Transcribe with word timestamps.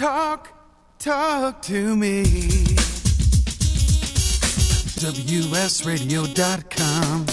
Talk, 0.00 0.48
talk 0.98 1.60
to 1.60 1.94
me. 1.94 2.24
WSRadio.com. 4.96 7.26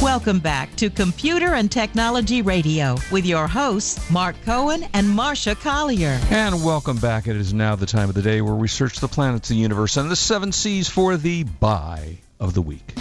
Welcome 0.00 0.38
back 0.38 0.76
to 0.76 0.88
Computer 0.88 1.54
and 1.54 1.72
Technology 1.72 2.42
Radio 2.42 2.96
with 3.10 3.26
your 3.26 3.48
hosts, 3.48 4.08
Mark 4.12 4.36
Cohen 4.44 4.84
and 4.94 5.08
Marsha 5.08 5.60
Collier. 5.60 6.20
And 6.30 6.64
welcome 6.64 6.98
back. 6.98 7.26
It 7.26 7.34
is 7.34 7.52
now 7.52 7.74
the 7.74 7.86
time 7.86 8.08
of 8.08 8.14
the 8.14 8.22
day 8.22 8.40
where 8.40 8.54
we 8.54 8.68
search 8.68 9.00
the 9.00 9.08
planets 9.08 9.48
the 9.48 9.56
universe 9.56 9.96
and 9.96 10.08
the 10.08 10.14
seven 10.14 10.52
seas 10.52 10.88
for 10.88 11.16
the 11.16 11.42
buy 11.42 12.18
of 12.38 12.54
the 12.54 12.62
week. 12.62 12.92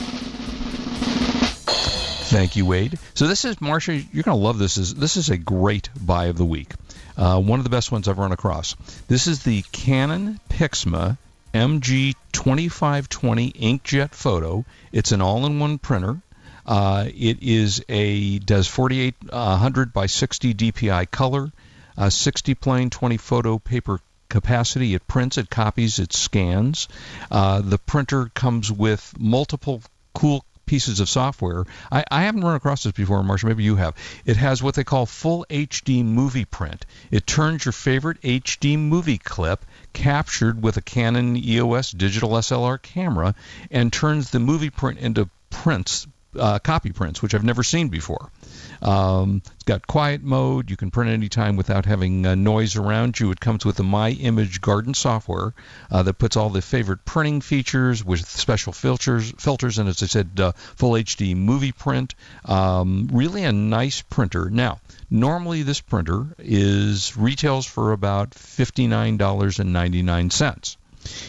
Thank 2.30 2.56
you, 2.56 2.66
Wade. 2.66 2.98
So 3.14 3.28
this 3.28 3.46
is 3.46 3.58
Marsha. 3.58 4.04
You're 4.12 4.24
going 4.24 4.38
to 4.38 4.44
love 4.44 4.58
this. 4.58 4.78
Is 4.78 4.96
this 4.96 5.18
is 5.18 5.30
a 5.30 5.38
great 5.38 5.90
buy 6.00 6.26
of 6.26 6.38
the 6.38 6.46
week? 6.46 6.74
Uh, 7.20 7.38
one 7.38 7.60
of 7.60 7.66
the 7.66 7.70
best 7.70 7.92
ones 7.92 8.08
I've 8.08 8.18
run 8.18 8.32
across. 8.32 8.78
This 9.10 9.28
is 9.28 9.44
the 9.44 9.62
Canon 9.74 10.40
Pixma 10.50 11.18
MG2520 11.54 13.54
inkjet 13.54 14.12
photo. 14.12 14.64
It's 14.94 15.12
an 15.12 15.22
all-in-one 15.22 15.80
printer. 15.80 16.22
Uh, 16.66 17.08
it 17.08 17.44
is 17.44 17.84
a 17.90 18.40
does 18.40 18.68
4800 18.68 19.92
by 19.92 20.06
60 20.06 20.54
DPI 20.54 21.12
color, 21.12 21.52
uh, 21.98 22.10
60 22.10 22.56
plain, 22.56 22.90
20 22.90 23.18
photo 23.18 23.60
paper 23.60 24.00
capacity. 24.30 24.94
It 24.94 25.06
prints, 25.06 25.38
it 25.38 25.50
copies, 25.50 26.00
it 26.00 26.14
scans. 26.14 26.88
Uh, 27.30 27.60
the 27.60 27.80
printer 27.80 28.32
comes 28.34 28.72
with 28.72 29.14
multiple 29.20 29.82
cool 30.14 30.46
pieces 30.70 31.00
of 31.00 31.10
software. 31.10 31.66
I, 31.92 32.04
I 32.12 32.22
haven't 32.22 32.44
run 32.44 32.54
across 32.54 32.84
this 32.84 32.92
before, 32.92 33.24
Marsha. 33.24 33.46
Maybe 33.46 33.64
you 33.64 33.76
have. 33.78 33.96
It 34.24 34.38
has 34.38 34.62
what 34.62 34.76
they 34.76 34.84
call 34.84 35.08
full 35.08 35.44
HD 35.50 36.06
movie 36.06 36.46
print. 36.46 36.86
It 37.10 37.26
turns 37.26 37.66
your 37.66 37.72
favorite 37.72 38.22
HD 38.22 38.78
movie 38.78 39.18
clip 39.18 39.66
captured 39.94 40.62
with 40.62 40.78
a 40.78 40.82
Canon 40.82 41.36
EOS 41.36 41.90
digital 41.90 42.30
SLR 42.34 42.80
camera 42.80 43.34
and 43.72 43.92
turns 43.92 44.30
the 44.30 44.40
movie 44.40 44.70
print 44.70 45.00
into 45.00 45.28
prints 45.50 46.06
uh, 46.38 46.60
copy 46.60 46.92
prints, 46.92 47.22
which 47.22 47.34
I've 47.34 47.44
never 47.44 47.64
seen 47.64 47.90
before. 47.90 48.30
Um, 48.82 49.42
it's 49.46 49.64
got 49.64 49.88
quiet 49.88 50.24
mode. 50.24 50.70
You 50.70 50.78
can 50.78 50.92
print 50.92 51.12
anytime 51.12 51.56
without 51.56 51.86
having 51.86 52.26
uh, 52.26 52.36
noise 52.36 52.76
around 52.76 53.20
you. 53.20 53.32
It 53.32 53.40
comes 53.40 53.66
with 53.66 53.76
the 53.76 53.84
My 53.84 54.12
Image 54.12 54.62
Garden 54.62 54.94
software 54.94 55.54
uh, 55.92 56.04
that 56.04 56.14
puts 56.14 56.38
all 56.38 56.50
the 56.50 56.62
favorite 56.62 57.04
printing 57.06 57.42
features 57.42 58.04
with 58.04 58.28
special 58.28 58.74
filters, 58.74 59.32
filters, 59.38 59.80
and 59.80 59.90
as 59.90 60.02
I 60.04 60.06
said, 60.06 60.40
uh, 60.40 60.52
full 60.54 60.94
HD 60.94 61.36
movie 61.36 61.72
print. 61.72 62.16
Um, 62.46 63.10
really 63.12 63.44
a 63.44 63.52
nice 63.52 64.02
printer. 64.02 64.50
Now, 64.50 64.80
normally 65.10 65.64
this 65.64 65.82
printer 65.82 66.28
is 66.38 67.18
retails 67.18 67.66
for 67.66 67.92
about 67.92 68.34
fifty 68.34 68.88
nine 68.88 69.18
dollars 69.18 69.60
and 69.60 69.74
ninety 69.74 70.04
nine 70.04 70.30
cents. 70.30 70.78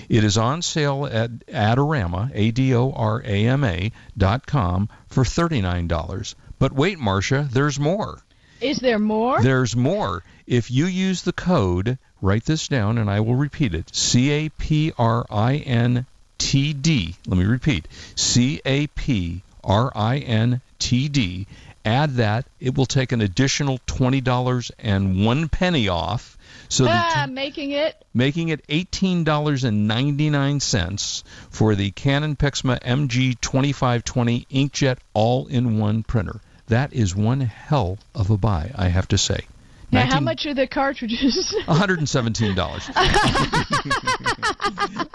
It 0.09 0.25
is 0.25 0.39
on 0.39 0.63
sale 0.63 1.07
at 1.07 1.31
Adorama, 1.47 2.31
A-D-O-R-A-M-A 2.35 3.93
dot 4.17 4.47
com 4.47 4.89
for 5.09 5.25
$39. 5.25 6.35
But 6.59 6.73
wait, 6.73 6.99
Marsha, 6.99 7.51
there's 7.51 7.81
more. 7.81 8.23
Is 8.61 8.81
there 8.81 8.99
more? 8.99 9.41
There's 9.41 9.75
more. 9.75 10.23
If 10.47 10.71
you 10.71 10.87
use 10.87 11.23
the 11.23 11.33
code, 11.33 11.97
write 12.21 12.45
this 12.45 12.69
down 12.69 12.99
and 12.99 13.09
I 13.09 13.21
will 13.21 13.37
repeat 13.37 13.75
it. 13.75 13.95
C 13.95 14.31
A 14.31 14.49
P 14.51 14.93
R 14.99 15.25
I 15.31 15.57
N 15.57 16.07
T 16.37 16.73
D. 16.73 17.15
Let 17.27 17.39
me 17.39 17.45
repeat. 17.45 17.87
C 18.17 18.61
A 18.65 18.87
P 18.89 19.43
R 19.65 19.93
I 19.95 20.19
N 20.19 20.61
T 20.79 21.09
D. 21.09 21.47
Add 21.85 22.17
that. 22.17 22.45
It 22.61 22.77
will 22.77 22.87
take 22.87 23.13
an 23.13 23.23
additional 23.23 23.79
$20 23.87 24.71
and 24.79 25.25
one 25.25 25.49
penny 25.49 25.89
off. 25.89 26.37
So 26.69 26.87
ah, 26.89 27.27
making 27.29 27.73
it 27.73 28.05
making 28.15 28.49
it 28.49 28.65
eighteen 28.69 29.25
dollars 29.25 29.65
and 29.65 29.87
ninety 29.87 30.31
nine 30.31 30.61
cents 30.61 31.25
for 31.51 31.75
the 31.75 31.91
Canon 31.91 32.37
Pixma 32.37 32.81
MG 32.81 33.41
twenty 33.41 33.73
five 33.73 34.05
twenty 34.05 34.47
inkjet 34.51 34.99
all 35.15 35.47
in 35.47 35.79
one 35.79 36.03
printer. 36.03 36.41
That 36.67 36.93
is 36.93 37.15
one 37.15 37.41
hell 37.41 37.99
of 38.15 38.31
a 38.31 38.37
buy, 38.37 38.73
I 38.75 38.89
have 38.89 39.09
to 39.09 39.19
say. 39.19 39.47
Now, 39.93 40.01
19, 40.01 40.13
how 40.13 40.21
much 40.21 40.47
are 40.47 40.55
the 40.55 40.67
cartridges? 40.67 41.55
$117. 41.67 42.91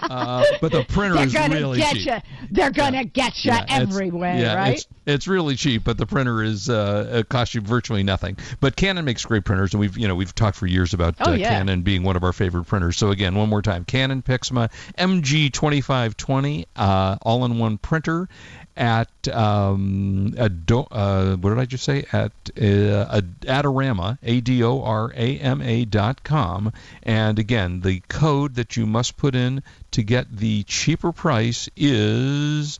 uh, 0.00 0.44
but 0.60 0.72
the 0.72 0.84
printer 0.84 1.14
They're 1.14 1.26
is 1.26 1.32
gonna 1.32 1.54
really 1.54 1.78
get 1.78 1.94
cheap. 1.94 2.06
You. 2.06 2.16
They're 2.50 2.70
going 2.70 2.92
to 2.92 3.04
get 3.04 3.44
you 3.44 3.52
Yeah, 3.52 3.64
everywhere, 3.68 4.38
yeah, 4.38 4.54
right? 4.54 4.74
It's, 4.74 4.86
it's 5.06 5.28
really 5.28 5.56
cheap, 5.56 5.84
but 5.84 5.96
the 5.98 6.06
printer 6.06 6.42
is 6.42 6.68
uh, 6.68 7.22
costs 7.28 7.54
you 7.54 7.60
virtually 7.60 8.02
nothing. 8.02 8.36
But 8.60 8.76
Canon 8.76 9.04
makes 9.04 9.24
great 9.24 9.44
printers, 9.44 9.72
and 9.72 9.80
we've 9.80 9.96
you 9.96 10.08
know 10.08 10.14
we've 10.14 10.34
talked 10.34 10.56
for 10.56 10.66
years 10.66 10.94
about 10.94 11.14
Oh, 11.20 11.32
uh, 11.32 11.34
yeah. 11.34 11.48
Canon 11.50 11.82
being 11.82 12.02
one 12.02 12.16
of 12.16 12.24
our 12.24 12.32
favorite 12.32 12.64
printers. 12.64 12.96
So 12.96 13.10
again, 13.10 13.34
one 13.34 13.48
more 13.48 13.62
time, 13.62 13.84
Canon 13.84 14.22
Pixma 14.22 14.70
MG2520 14.98 16.66
uh, 16.76 17.16
all-in-one 17.22 17.78
printer 17.78 18.28
at 18.76 19.08
um, 19.28 20.34
Ado- 20.36 20.86
uh, 20.90 21.36
what 21.36 21.50
did 21.50 21.58
I 21.58 21.64
just 21.64 21.84
say 21.84 22.04
at 22.12 22.32
uh, 22.56 23.20
Adorama 23.42 24.18
A 24.22 24.40
D 24.40 24.62
O 24.62 24.82
R 24.82 25.12
A 25.16 25.38
M 25.38 25.62
A 25.62 25.84
dot 25.86 26.22
com 26.22 26.72
and 27.02 27.38
again 27.38 27.80
the 27.80 28.00
code 28.08 28.56
that 28.56 28.76
you 28.76 28.84
must 28.86 29.16
put 29.16 29.34
in 29.34 29.62
to 29.92 30.02
get 30.02 30.36
the 30.36 30.62
cheaper 30.64 31.12
price 31.12 31.68
is 31.76 32.78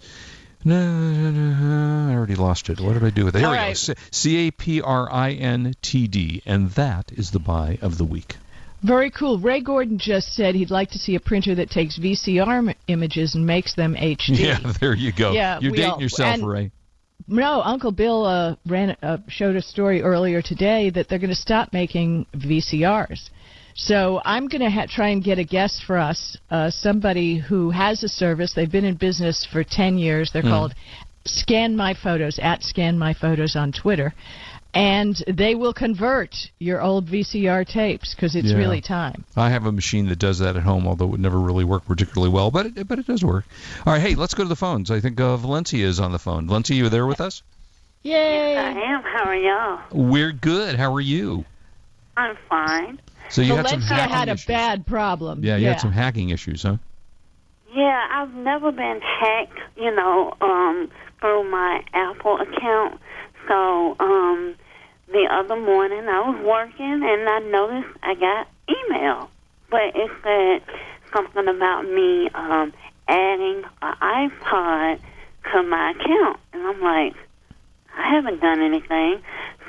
no, 0.65 0.85
no, 1.01 1.31
no, 1.31 2.11
I 2.13 2.15
already 2.17 2.35
lost 2.35 2.69
it. 2.71 2.81
What 2.81 2.95
did 2.95 3.05
I 3.05 3.11
do 3.11 3.25
with 3.25 3.37
it? 3.37 3.39
There 3.39 3.47
All 3.47 3.53
we 3.53 3.59
go. 3.59 3.63
right. 3.67 3.77
C- 3.77 3.95
C 4.11 4.49
A 4.49 4.51
P 4.51 4.81
R 4.81 5.09
I 5.13 5.31
N 5.33 5.75
T 5.81 6.09
D, 6.09 6.43
and 6.45 6.71
that 6.73 7.13
is 7.13 7.31
the 7.31 7.39
buy 7.39 7.79
of 7.83 7.99
the 7.99 8.05
week. 8.05 8.37
Very 8.83 9.11
cool. 9.11 9.39
Ray 9.39 9.61
Gordon 9.61 9.99
just 9.99 10.35
said 10.35 10.55
he'd 10.55 10.71
like 10.71 10.91
to 10.91 10.99
see 10.99 11.15
a 11.15 11.21
printer 11.21 11.55
that 11.57 11.71
takes 11.71 11.99
VCR 11.99 12.69
m- 12.69 12.75
images 12.89 13.35
and 13.35 13.45
makes 13.47 13.75
them 13.75 13.95
HD. 13.95 14.19
Yeah, 14.39 14.59
there 14.81 14.95
you 14.95 15.13
go. 15.13 15.33
Yeah, 15.33 15.59
You're 15.61 15.73
dating 15.73 15.91
all- 15.91 16.01
yourself, 16.03 16.35
and- 16.35 16.47
Ray. 16.49 16.71
No, 17.29 17.61
Uncle 17.63 17.91
Bill 17.91 18.25
uh, 18.25 18.55
ran 18.67 18.91
uh, 19.03 19.19
showed 19.27 19.57
a 19.57 19.63
story 19.63 20.01
earlier 20.03 20.43
today 20.43 20.91
that 20.91 21.09
they're 21.09 21.19
going 21.19 21.31
to 21.31 21.35
stop 21.35 21.73
making 21.73 22.27
VCRs. 22.37 23.31
So 23.75 24.21
I'm 24.25 24.47
going 24.47 24.61
to 24.63 24.71
ha- 24.71 24.87
try 24.89 25.09
and 25.09 25.25
get 25.25 25.39
a 25.39 25.45
guest 25.45 25.83
for 25.87 25.99
us, 25.99 26.37
uh, 26.51 26.71
somebody 26.71 27.39
who 27.39 27.71
has 27.71 28.05
a 28.05 28.09
service. 28.09 28.53
They've 28.55 28.71
been 28.71 28.85
in 28.85 28.95
business 28.97 29.45
for 29.51 29.65
10 29.65 29.99
years. 29.99 30.31
They're 30.33 30.43
called 30.43 30.75
Scan 31.25 31.75
My 31.77 31.95
Photos 31.95 32.39
at 32.41 32.63
Scan 32.63 32.97
My 32.99 33.13
Photos 33.13 33.57
on 33.57 33.73
Twitter, 33.73 34.15
and 34.77 35.25
they 35.27 35.55
will 35.55 35.73
convert 35.73 36.51
your 36.59 36.83
old 36.83 37.07
VCR 37.09 37.67
tapes 37.67 38.15
because 38.15 38.37
it's 38.37 38.51
Yeah. 38.51 38.59
really 38.59 38.81
time. 38.81 39.25
I 39.37 39.51
have 39.51 39.65
a 39.67 39.73
machine 39.73 40.09
that 40.09 40.19
does 40.19 40.39
that 40.41 40.55
at 40.57 40.63
home, 40.63 40.87
although 40.87 41.07
it 41.07 41.11
would 41.13 41.21
never 41.21 41.39
really 41.41 41.65
work 41.65 41.87
particularly 41.87 42.31
well, 42.33 42.51
but 42.51 42.67
it, 42.67 42.87
but 42.87 42.99
it 42.99 43.07
does 43.07 43.25
work. 43.25 43.45
All 43.87 43.93
right, 43.95 44.03
hey, 44.03 44.15
let's 44.15 44.35
go 44.35 44.43
to 44.43 44.49
the 44.49 44.57
phones. 44.57 44.91
I 44.91 45.01
think 45.01 45.19
uh, 45.21 45.37
Valencia 45.39 45.87
is 45.87 45.99
on 45.99 46.13
the 46.13 46.19
phone. 46.19 46.47
Valencia, 46.47 46.77
you 46.77 46.89
there 46.91 47.07
with 47.07 47.21
us? 47.21 47.43
Yay! 48.03 48.57
I 48.57 48.71
am. 48.71 49.03
How 49.03 49.25
are 49.25 49.35
y'all? 49.35 49.81
We're 49.91 50.33
good. 50.33 50.77
How 50.77 50.95
are 50.95 51.01
you? 51.01 51.45
I'm 52.17 52.37
fine. 52.49 53.01
So 53.31 53.43
you 53.43 53.55
had 53.57 53.67
some 53.69 53.81
Valencia 53.81 53.97
hacking 53.97 54.15
had 54.17 54.29
a 54.29 54.33
issues. 54.33 54.47
bad 54.47 54.87
problem. 54.87 55.43
Yeah, 55.43 55.57
you 55.57 55.67
had 55.69 55.81
some 55.81 55.91
hacking 55.93 56.31
issues, 56.31 56.63
huh? 56.63 56.77
Yeah, 57.75 58.07
I've 58.11 58.33
never 58.35 58.71
been 58.73 59.01
hacked, 59.03 59.59
you 59.77 59.95
know, 59.95 60.35
um, 60.41 60.89
through 61.21 61.51
my 61.51 61.83
Apple 61.93 62.39
account. 62.41 63.01
So, 63.49 63.97
um, 64.01 64.55
the 65.09 65.27
other 65.31 65.57
morning. 65.57 66.09
I 66.09 66.29
was 66.29 66.45
working 66.45 67.03
and 67.05 67.29
I 67.29 67.39
noticed 67.41 67.97
I 68.03 68.15
got 68.15 68.49
email, 68.69 69.31
but 69.71 69.95
it 69.95 70.11
said 70.23 70.63
something 71.15 71.49
about 71.49 71.83
me 71.83 72.29
um, 72.35 72.73
adding 73.09 73.65
an 73.83 73.95
iPod 74.01 75.01
to 75.53 75.63
my 75.63 75.91
account, 75.93 76.41
and 76.53 76.67
I'm 76.67 76.81
like, 76.81 77.15
I 77.97 78.11
haven't 78.11 78.41
done 78.41 78.61
anything. 78.61 79.23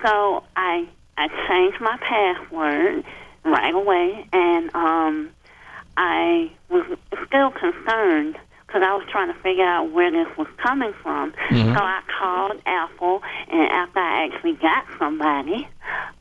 So 0.03 0.43
I 0.55 0.87
I 1.17 1.27
changed 1.47 1.79
my 1.81 1.97
password 1.97 3.03
right 3.45 3.73
away, 3.73 4.27
and 4.33 4.75
um, 4.75 5.29
I 5.95 6.51
was 6.69 6.85
still 7.27 7.51
concerned 7.51 8.37
because 8.67 8.83
I 8.83 8.93
was 8.95 9.05
trying 9.09 9.33
to 9.33 9.39
figure 9.39 9.63
out 9.65 9.91
where 9.91 10.11
this 10.11 10.27
was 10.37 10.47
coming 10.57 10.93
from. 11.01 11.31
Mhm. 11.49 11.73
So 11.73 11.83
I 11.83 12.01
called 12.19 12.61
Apple, 12.65 13.23
and 13.49 13.61
after 13.71 13.99
I 13.99 14.25
actually 14.25 14.53
got 14.53 14.85
somebody, 14.99 15.67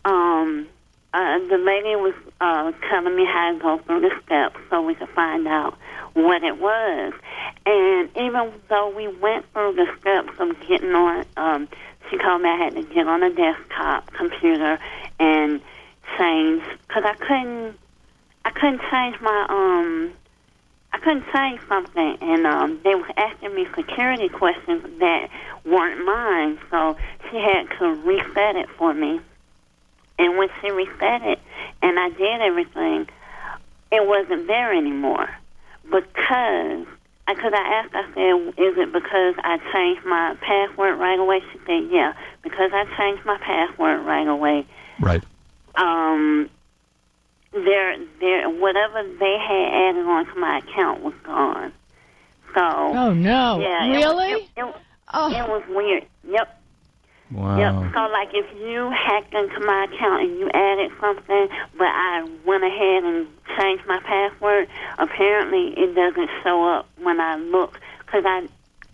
um, 0.04 0.68
uh, 1.12 1.38
the 1.40 1.58
lady 1.58 1.96
was 1.96 2.14
uh, 2.40 2.72
telling 2.88 3.16
me 3.16 3.24
how 3.24 3.52
to 3.52 3.58
go 3.58 3.78
through 3.78 4.00
the 4.00 4.12
steps 4.24 4.56
so 4.70 4.82
we 4.82 4.94
could 4.94 5.08
find 5.10 5.48
out 5.48 5.74
what 6.14 6.44
it 6.44 6.58
was. 6.58 7.12
And 7.64 8.10
even 8.16 8.52
though 8.68 8.88
we 8.90 9.08
went 9.08 9.50
through 9.52 9.72
the 9.74 9.86
steps 10.00 10.38
of 10.38 10.60
getting 10.68 10.94
on, 10.94 11.24
um, 11.36 11.68
she 12.10 12.18
told 12.18 12.42
me 12.42 12.48
I 12.50 12.56
had 12.56 12.74
to 12.76 12.82
get 12.82 13.08
on 13.08 13.22
a 13.22 13.30
desktop 13.30 14.12
computer 14.12 14.78
and 15.18 15.60
change 16.18 16.62
because 16.86 17.04
I 17.04 17.14
couldn't. 17.14 17.78
I 18.44 18.50
couldn't 18.50 18.80
change 18.90 19.20
my 19.20 19.46
um. 19.48 20.12
I 20.96 20.98
couldn't 21.00 21.24
change 21.30 21.60
something, 21.68 22.16
and 22.22 22.46
um, 22.46 22.80
they 22.82 22.94
were 22.94 23.10
asking 23.18 23.54
me 23.54 23.66
security 23.76 24.30
questions 24.30 24.82
that 24.98 25.28
weren't 25.66 26.02
mine. 26.06 26.58
So 26.70 26.96
she 27.30 27.36
had 27.36 27.68
to 27.78 27.88
reset 28.02 28.56
it 28.56 28.68
for 28.78 28.94
me. 28.94 29.20
And 30.18 30.38
when 30.38 30.48
she 30.60 30.70
reset 30.70 31.20
it, 31.20 31.38
and 31.82 31.98
I 31.98 32.08
did 32.08 32.40
everything, 32.40 33.08
it 33.92 34.06
wasn't 34.06 34.46
there 34.46 34.72
anymore 34.72 35.28
because 35.84 36.86
because 37.28 37.52
I 37.52 37.82
asked, 37.82 37.94
I 37.94 38.06
said, 38.14 38.48
is 38.56 38.78
it 38.78 38.92
because 38.92 39.34
I 39.44 39.58
changed 39.72 40.06
my 40.06 40.36
password 40.40 40.98
right 40.98 41.18
away? 41.18 41.40
She 41.52 41.58
said, 41.66 41.90
yeah, 41.90 42.14
because 42.42 42.70
I 42.72 42.84
changed 42.96 43.26
my 43.26 43.36
password 43.38 44.06
right 44.06 44.28
away. 44.28 44.64
Right. 45.00 45.22
Um, 45.74 46.48
their 47.64 47.98
their 48.20 48.50
whatever 48.50 49.02
they 49.18 49.36
had 49.38 49.90
added 49.90 50.06
on 50.06 50.26
to 50.26 50.34
my 50.40 50.58
account 50.58 51.02
was 51.02 51.14
gone. 51.24 51.72
So 52.54 52.62
Oh 52.62 53.12
no! 53.12 53.60
yeah, 53.60 53.86
it 53.86 53.90
really? 53.90 54.32
It, 54.32 54.48
it, 54.56 54.74
oh, 55.14 55.28
it 55.30 55.48
was 55.48 55.62
weird. 55.68 56.06
Yep. 56.28 56.62
Wow. 57.32 57.58
Yep. 57.58 57.92
So, 57.92 58.00
like, 58.12 58.28
if 58.34 58.46
you 58.56 58.88
hacked 58.90 59.34
into 59.34 59.58
my 59.66 59.88
account 59.90 60.22
and 60.22 60.38
you 60.38 60.48
added 60.50 60.92
something, 61.00 61.48
but 61.76 61.88
I 61.88 62.22
went 62.46 62.62
ahead 62.62 63.02
and 63.02 63.26
changed 63.58 63.84
my 63.88 63.98
password, 63.98 64.68
apparently 64.98 65.74
it 65.76 65.94
doesn't 65.94 66.30
show 66.44 66.64
up 66.68 66.88
when 67.02 67.20
I 67.20 67.34
look 67.36 67.80
because 68.04 68.22
I 68.24 68.46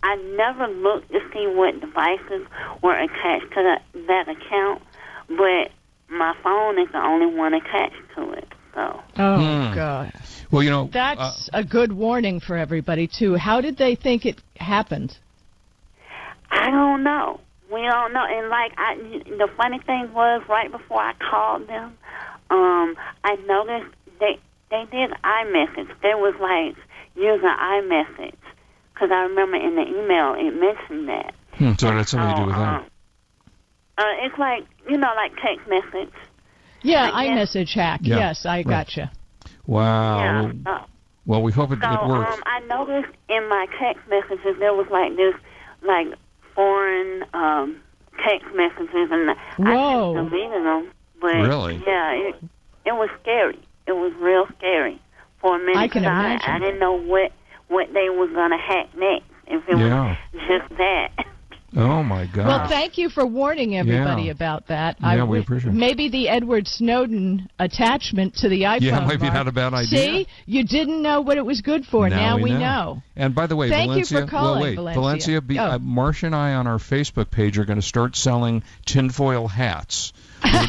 I 0.03 0.17
never 0.35 0.67
looked 0.67 1.11
to 1.13 1.19
see 1.31 1.47
what 1.47 1.79
devices 1.79 2.45
were 2.81 2.95
attached 2.95 3.53
to 3.53 3.63
that, 3.63 3.83
that 4.07 4.27
account, 4.27 4.81
but 5.29 5.71
my 6.09 6.35
phone 6.43 6.77
is 6.77 6.91
the 6.91 7.01
only 7.01 7.25
one 7.25 7.53
attached 7.53 7.95
to 8.15 8.31
it. 8.33 8.52
So. 8.73 9.01
oh 9.17 9.35
Hmm. 9.69 9.75
God! 9.75 10.13
Well, 10.51 10.63
you 10.63 10.69
know, 10.69 10.89
That's 10.91 11.49
uh, 11.53 11.59
a 11.59 11.63
good 11.63 11.93
warning 11.93 12.39
for 12.39 12.57
everybody 12.57 13.07
too. 13.07 13.35
How 13.35 13.61
did 13.61 13.77
they 13.77 13.95
think 13.95 14.25
it 14.25 14.41
happened? 14.59 15.17
I 16.51 16.69
don't 16.69 17.03
know. 17.03 17.39
We 17.71 17.81
don't 17.81 18.13
know. 18.13 18.25
And 18.27 18.49
like 18.49 18.71
I, 18.77 18.95
the 19.25 19.49
funny 19.57 19.79
thing 19.79 20.13
was, 20.13 20.43
right 20.47 20.71
before 20.71 20.99
I 21.01 21.13
called 21.13 21.67
them, 21.67 21.97
um, 22.49 22.95
I 23.23 23.35
noticed 23.47 23.93
they 24.19 24.39
they 24.69 24.85
did 24.91 25.11
iMessage. 25.23 25.89
There 26.01 26.17
was 26.17 26.35
like 26.39 26.75
using 27.15 27.47
iMessage 27.49 28.35
because 28.93 29.09
I 29.11 29.23
remember 29.23 29.57
in 29.57 29.75
the 29.75 29.81
email 29.83 30.33
it 30.35 30.51
mentioned 30.59 31.09
that. 31.09 31.33
hmm, 31.53 31.73
so 31.79 31.89
it 31.89 31.97
had 31.97 32.07
something 32.07 32.29
to 32.35 32.41
do 32.41 32.45
with 32.47 32.55
that. 32.55 32.79
um, 32.81 32.85
Uh, 33.97 34.03
it's 34.25 34.37
like 34.37 34.65
you 34.89 34.97
know, 34.97 35.11
like 35.15 35.31
text 35.41 35.67
message. 35.67 36.13
Yeah, 36.83 37.09
I 37.13 37.27
guess- 37.27 37.55
iMessage 37.55 37.73
hack. 37.73 37.99
Yeah, 38.03 38.17
Yes, 38.17 38.45
I 38.45 38.57
right. 38.57 38.67
gotcha. 38.67 39.11
Wow. 39.65 40.19
Yeah. 40.19 40.51
Uh, 40.71 40.83
Well, 41.25 41.41
we 41.41 41.51
hope 41.53 41.71
it, 41.71 41.79
so 41.81 41.89
it 41.91 42.05
works. 42.07 42.33
um, 42.35 42.43
I 42.45 42.59
noticed 42.67 43.13
in 43.29 43.47
my 43.47 43.65
text 43.79 44.01
messages 44.09 44.57
there 44.59 44.73
was 44.73 44.87
like 44.91 45.15
this, 45.15 45.33
like 45.81 46.07
foreign 46.53 47.23
um, 47.33 47.77
text 48.27 48.47
messages, 48.53 49.09
and 49.09 49.31
I 49.31 49.35
Whoa. 49.57 50.15
just 50.15 50.29
deleted 50.31 50.65
them. 50.65 50.91
But 51.21 51.35
Really? 51.35 51.81
yeah, 51.87 52.11
it 52.11 52.35
it 52.85 52.91
was 52.91 53.09
scary. 53.21 53.57
It 53.87 53.93
was 53.93 54.11
real 54.19 54.45
scary 54.57 54.99
for 55.39 55.55
a 55.55 55.59
minute. 55.59 55.77
I 55.77 55.87
can 55.87 56.03
'cause 56.03 56.11
imagine. 56.11 56.49
I, 56.51 56.59
didn't 56.59 56.79
know 56.79 56.93
what 56.99 57.31
what 57.69 57.93
they 57.93 58.09
was 58.09 58.29
gonna 58.35 58.57
hack 58.57 58.87
next. 58.97 59.25
If 59.47 59.67
it 59.69 59.77
Yeah. 59.77 60.17
was 60.33 60.41
just 60.47 60.69
that. 60.77 61.09
Oh 61.75 62.03
my 62.03 62.25
God. 62.27 62.47
Well, 62.47 62.67
thank 62.67 62.97
you 62.97 63.09
for 63.09 63.25
warning 63.25 63.75
everybody 63.75 64.23
Yeah. 64.23 64.31
about 64.31 64.67
that. 64.67 64.97
Yeah, 64.99 65.07
I 65.07 65.23
we 65.23 65.39
appreciate 65.39 65.71
it. 65.71 65.75
Maybe 65.75 66.09
the 66.09 66.29
Edward 66.29 66.67
Snowden 66.67 67.49
attachment 67.59 68.35
to 68.37 68.49
the 68.49 68.61
iPhone. 68.63 68.81
Yeah, 68.81 68.99
might 68.99 69.19
be 69.19 69.23
Mark. 69.25 69.33
not 69.33 69.47
a 69.47 69.51
bad 69.51 69.73
idea. 69.73 69.99
See, 69.99 70.27
you 70.45 70.63
didn't 70.65 71.01
know 71.01 71.21
what 71.21 71.37
it 71.37 71.45
was 71.45 71.61
good 71.61 71.85
for. 71.85 72.07
Now, 72.09 72.37
we 72.37 72.51
know. 72.51 73.01
And 73.15 73.33
by 73.33 73.47
the 73.47 73.55
way, 73.55 73.69
Thank 73.69 73.95
you 73.95 74.05
for 74.05 74.13
Valencia, 74.25 74.27
calling, 74.29 74.75
well, 74.75 74.85
wait, 74.85 74.93
Valencia. 74.93 75.41
be, 75.41 75.57
Oh. 75.59 75.63
uh, 75.63 75.77
Marsha 75.79 76.23
and 76.23 76.35
I 76.35 76.53
on 76.53 76.67
our 76.67 76.77
Facebook 76.77 77.31
page 77.31 77.57
are 77.57 77.65
going 77.65 77.79
to 77.79 77.85
start 77.87 78.15
selling 78.15 78.63
tinfoil 78.85 79.47
hats. 79.47 80.13
We're 80.43 80.67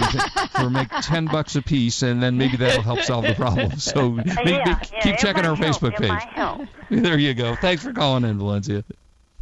for 0.53 0.71
make 0.71 0.89
ten 1.03 1.27
bucks 1.27 1.57
a 1.57 1.63
piece, 1.63 2.03
and 2.03 2.23
then 2.23 2.39
maybe 2.39 2.57
that'll 2.57 2.83
help 2.83 3.01
solve 3.01 3.25
the 3.27 3.35
problem. 3.35 3.73
So 3.79 4.11
maybe, 4.11 4.31
Uh, 4.31 4.43
yeah, 4.47 4.63
yeah, 4.67 5.01
keep 5.03 5.17
checking 5.19 5.45
our 5.45 5.57
help. 5.57 5.69
Facebook 5.81 5.97
page. 5.97 6.69
There 6.91 7.19
you 7.19 7.35
go. 7.35 7.57
Thanks 7.57 7.83
for 7.83 7.93
calling 7.93 8.25
in, 8.25 8.39
Valencia. 8.39 8.85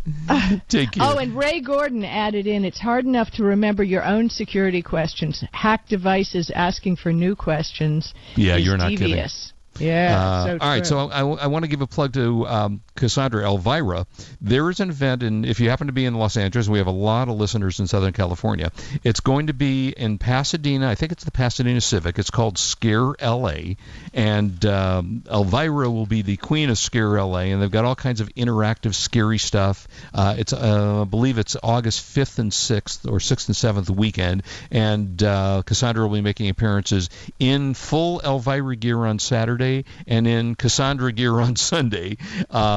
Take 0.69 0.93
care. 0.93 1.04
Oh, 1.04 1.19
and 1.19 1.37
Ray 1.37 1.60
Gordon 1.60 2.04
added 2.04 2.46
in, 2.46 2.64
it's 2.64 2.81
hard 2.81 3.04
enough 3.04 3.31
to 3.32 3.44
remember 3.44 3.84
your 3.84 4.04
own 4.04 4.28
security 4.28 4.82
questions. 4.82 5.44
Hack 5.52 5.87
devices 5.88 6.50
asking 6.54 6.96
for 6.96 7.12
new 7.12 7.37
questions. 7.37 8.12
Yeah, 8.37 8.56
you're 8.56 8.76
not 8.76 8.90
kidding. 8.90 9.08
devious. 9.08 9.52
Yeah. 9.78 10.19
Uh, 10.19 10.44
so 10.44 10.52
all 10.52 10.69
right, 10.69 10.87
so 10.87 10.99
I, 10.99 11.20
I 11.20 11.46
want 11.46 11.64
to 11.64 11.69
give 11.69 11.81
a 11.81 11.87
plug 11.87 12.12
to 12.14 12.46
um, 12.46 12.82
Cassandra 12.94 13.44
Elvira. 13.44 14.06
There 14.41 14.71
is 14.71 14.81
an 14.81 14.91
event, 14.91 15.23
and 15.23 15.47
if 15.47 15.61
you 15.61 15.71
happen 15.71 15.87
to 15.87 15.93
be 15.93 16.05
in 16.05 16.15
Los 16.15 16.37
Angeles, 16.37 16.69
we 16.69 16.79
have 16.79 16.87
a 16.87 16.91
lot 16.93 17.29
of 17.29 17.37
listeners 17.37 17.81
in 17.81 17.87
Southern 17.87 18.12
California. 18.12 18.71
It's 19.03 19.21
going 19.21 19.49
to 19.49 19.53
be 19.53 19.91
in 19.91 20.19
Pasadena. 20.19 20.89
I 20.89 20.94
think 20.94 21.12
it's 21.12 21.25
the 21.25 21.31
Pasadena 21.31 21.81
Civic. 21.81 22.19
It's 22.19 22.31
called 22.31 22.59
Scare 22.59 23.15
LA, 23.21 23.75
and 24.12 24.65
um, 24.67 25.25
Elvira 25.31 25.91
will 25.91 26.06
be 26.06 26.23
the 26.23 26.37
queen 26.37 26.71
of 26.71 26.79
Scare 26.79 27.23
LA, 27.23 27.41
and 27.50 27.62
they've 27.62 27.71
got 27.71 27.85
all 27.85 27.97
kinds 27.97 28.21
of 28.21 28.29
interactive, 28.35 28.95
scary 28.95 29.38
stuff. 29.38 29.88
Uh, 30.15 30.35
it's, 30.38 30.53
uh, 30.53 31.03
I 31.03 31.05
believe, 31.05 31.38
it's 31.38 31.56
August 31.62 32.15
5th 32.15 32.38
and 32.38 32.53
6th, 32.53 33.11
or 33.11 33.19
6th 33.19 33.49
and 33.49 33.87
7th 33.87 33.91
weekend, 33.91 34.43
and 34.71 35.23
uh, 35.23 35.62
Cassandra 35.65 36.06
will 36.06 36.15
be 36.15 36.21
making 36.21 36.49
appearances 36.49 37.09
in 37.38 37.75
full 37.75 38.21
Elvira 38.21 38.77
gear 38.77 39.05
on 39.05 39.19
Saturday 39.19 39.85
and 40.06 40.27
in 40.27 40.55
Cassandra 40.55 41.12
gear 41.12 41.41
on 41.41 41.56
Sunday. 41.62 42.17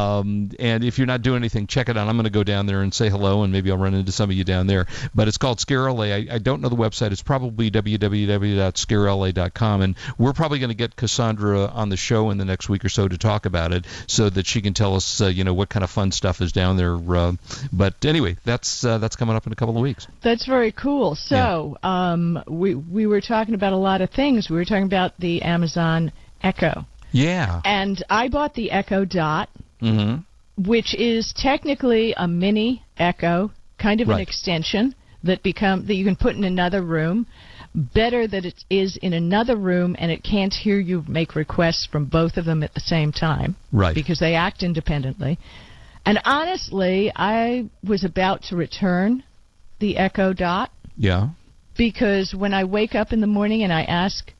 Um, 0.05 0.51
and 0.59 0.83
if 0.83 0.97
you're 0.97 1.07
not 1.07 1.21
doing 1.21 1.37
anything, 1.37 1.67
check 1.67 1.89
it 1.89 1.97
out. 1.97 2.07
I'm 2.07 2.15
going 2.15 2.25
to 2.25 2.29
go 2.29 2.43
down 2.43 2.65
there 2.65 2.81
and 2.81 2.93
say 2.93 3.09
hello, 3.09 3.43
and 3.43 3.51
maybe 3.51 3.71
I'll 3.71 3.77
run 3.77 3.93
into 3.93 4.11
some 4.11 4.29
of 4.29 4.35
you 4.35 4.43
down 4.43 4.67
there. 4.67 4.85
But 5.13 5.27
it's 5.27 5.37
called 5.37 5.59
Scare 5.59 5.91
LA. 5.91 6.03
I, 6.05 6.27
I 6.31 6.37
don't 6.37 6.61
know 6.61 6.69
the 6.69 6.75
website. 6.75 7.11
It's 7.11 7.23
probably 7.23 7.71
www.scarela.com, 7.71 9.81
and 9.81 9.95
we're 10.17 10.33
probably 10.33 10.59
going 10.59 10.69
to 10.69 10.75
get 10.75 10.95
Cassandra 10.95 11.65
on 11.67 11.89
the 11.89 11.97
show 11.97 12.29
in 12.29 12.37
the 12.37 12.45
next 12.45 12.69
week 12.69 12.85
or 12.85 12.89
so 12.89 13.07
to 13.07 13.17
talk 13.17 13.45
about 13.45 13.73
it, 13.73 13.85
so 14.07 14.29
that 14.29 14.45
she 14.45 14.61
can 14.61 14.73
tell 14.73 14.95
us, 14.95 15.21
uh, 15.21 15.27
you 15.27 15.43
know, 15.43 15.53
what 15.53 15.69
kind 15.69 15.83
of 15.83 15.89
fun 15.89 16.11
stuff 16.11 16.41
is 16.41 16.51
down 16.51 16.77
there. 16.77 16.95
Uh, 16.95 17.33
but 17.71 18.03
anyway, 18.05 18.35
that's 18.43 18.83
uh, 18.83 18.97
that's 18.97 19.15
coming 19.15 19.35
up 19.35 19.45
in 19.47 19.53
a 19.53 19.55
couple 19.55 19.75
of 19.75 19.81
weeks. 19.81 20.07
That's 20.21 20.45
very 20.45 20.71
cool. 20.71 21.15
So, 21.15 21.77
um, 21.83 22.43
we 22.47 22.75
we 22.75 23.07
were 23.07 23.21
talking 23.21 23.53
about 23.53 23.73
a 23.73 23.77
lot 23.77 24.01
of 24.01 24.09
things. 24.11 24.49
We 24.49 24.57
were 24.57 24.65
talking 24.65 24.83
about 24.83 25.13
the 25.19 25.41
Amazon 25.43 26.11
Echo, 26.43 26.85
Yeah. 27.11 27.61
and 27.65 28.01
I 28.09 28.27
bought 28.29 28.53
the 28.53 28.71
Echo 28.71 29.05
Dot, 29.05 29.49
Mm-hmm. 29.85 30.63
which 30.69 30.95
is 30.95 31.33
technically 31.35 32.13
a 32.17 32.27
mini 32.27 32.83
Echo, 32.97 33.51
kind 33.77 34.01
of 34.01 34.09
an 34.09 34.19
extension 34.19 34.95
that 35.23 35.43
become 35.43 35.85
that 35.87 35.95
you 35.95 36.05
can 36.05 36.15
put 36.15 36.35
in 36.35 36.43
another 36.43 36.81
room. 36.81 37.27
Better 37.73 38.25
that 38.25 38.45
it 38.45 38.63
is 38.69 38.95
in 39.01 39.11
another 39.11 39.57
room 39.57 39.97
and 39.99 40.09
it 40.09 40.23
can't 40.23 40.53
hear 40.53 40.79
you 40.79 41.03
make 41.09 41.35
requests 41.35 41.85
from 41.85 42.05
both 42.05 42.37
of 42.37 42.45
them 42.45 42.63
at 42.63 42.73
the 42.73 42.79
same 42.79 43.11
time 43.11 43.57
Right. 43.73 43.93
because 43.93 44.19
they 44.19 44.33
act 44.35 44.63
independently. 44.63 45.37
And 46.05 46.19
honestly, 46.23 47.11
I 47.15 47.65
was 47.83 48.05
about 48.05 48.43
to 48.43 48.55
return 48.55 49.23
the 49.79 49.97
Echo 49.97 50.31
Dot 50.31 50.71
Yeah. 50.95 51.29
because 51.75 52.33
when 52.33 52.53
I 52.53 52.63
wake 52.63 52.95
up 52.95 53.11
in 53.11 53.19
the 53.19 53.27
morning 53.27 53.63
and 53.63 53.73
I 53.73 53.83
ask 53.83 54.31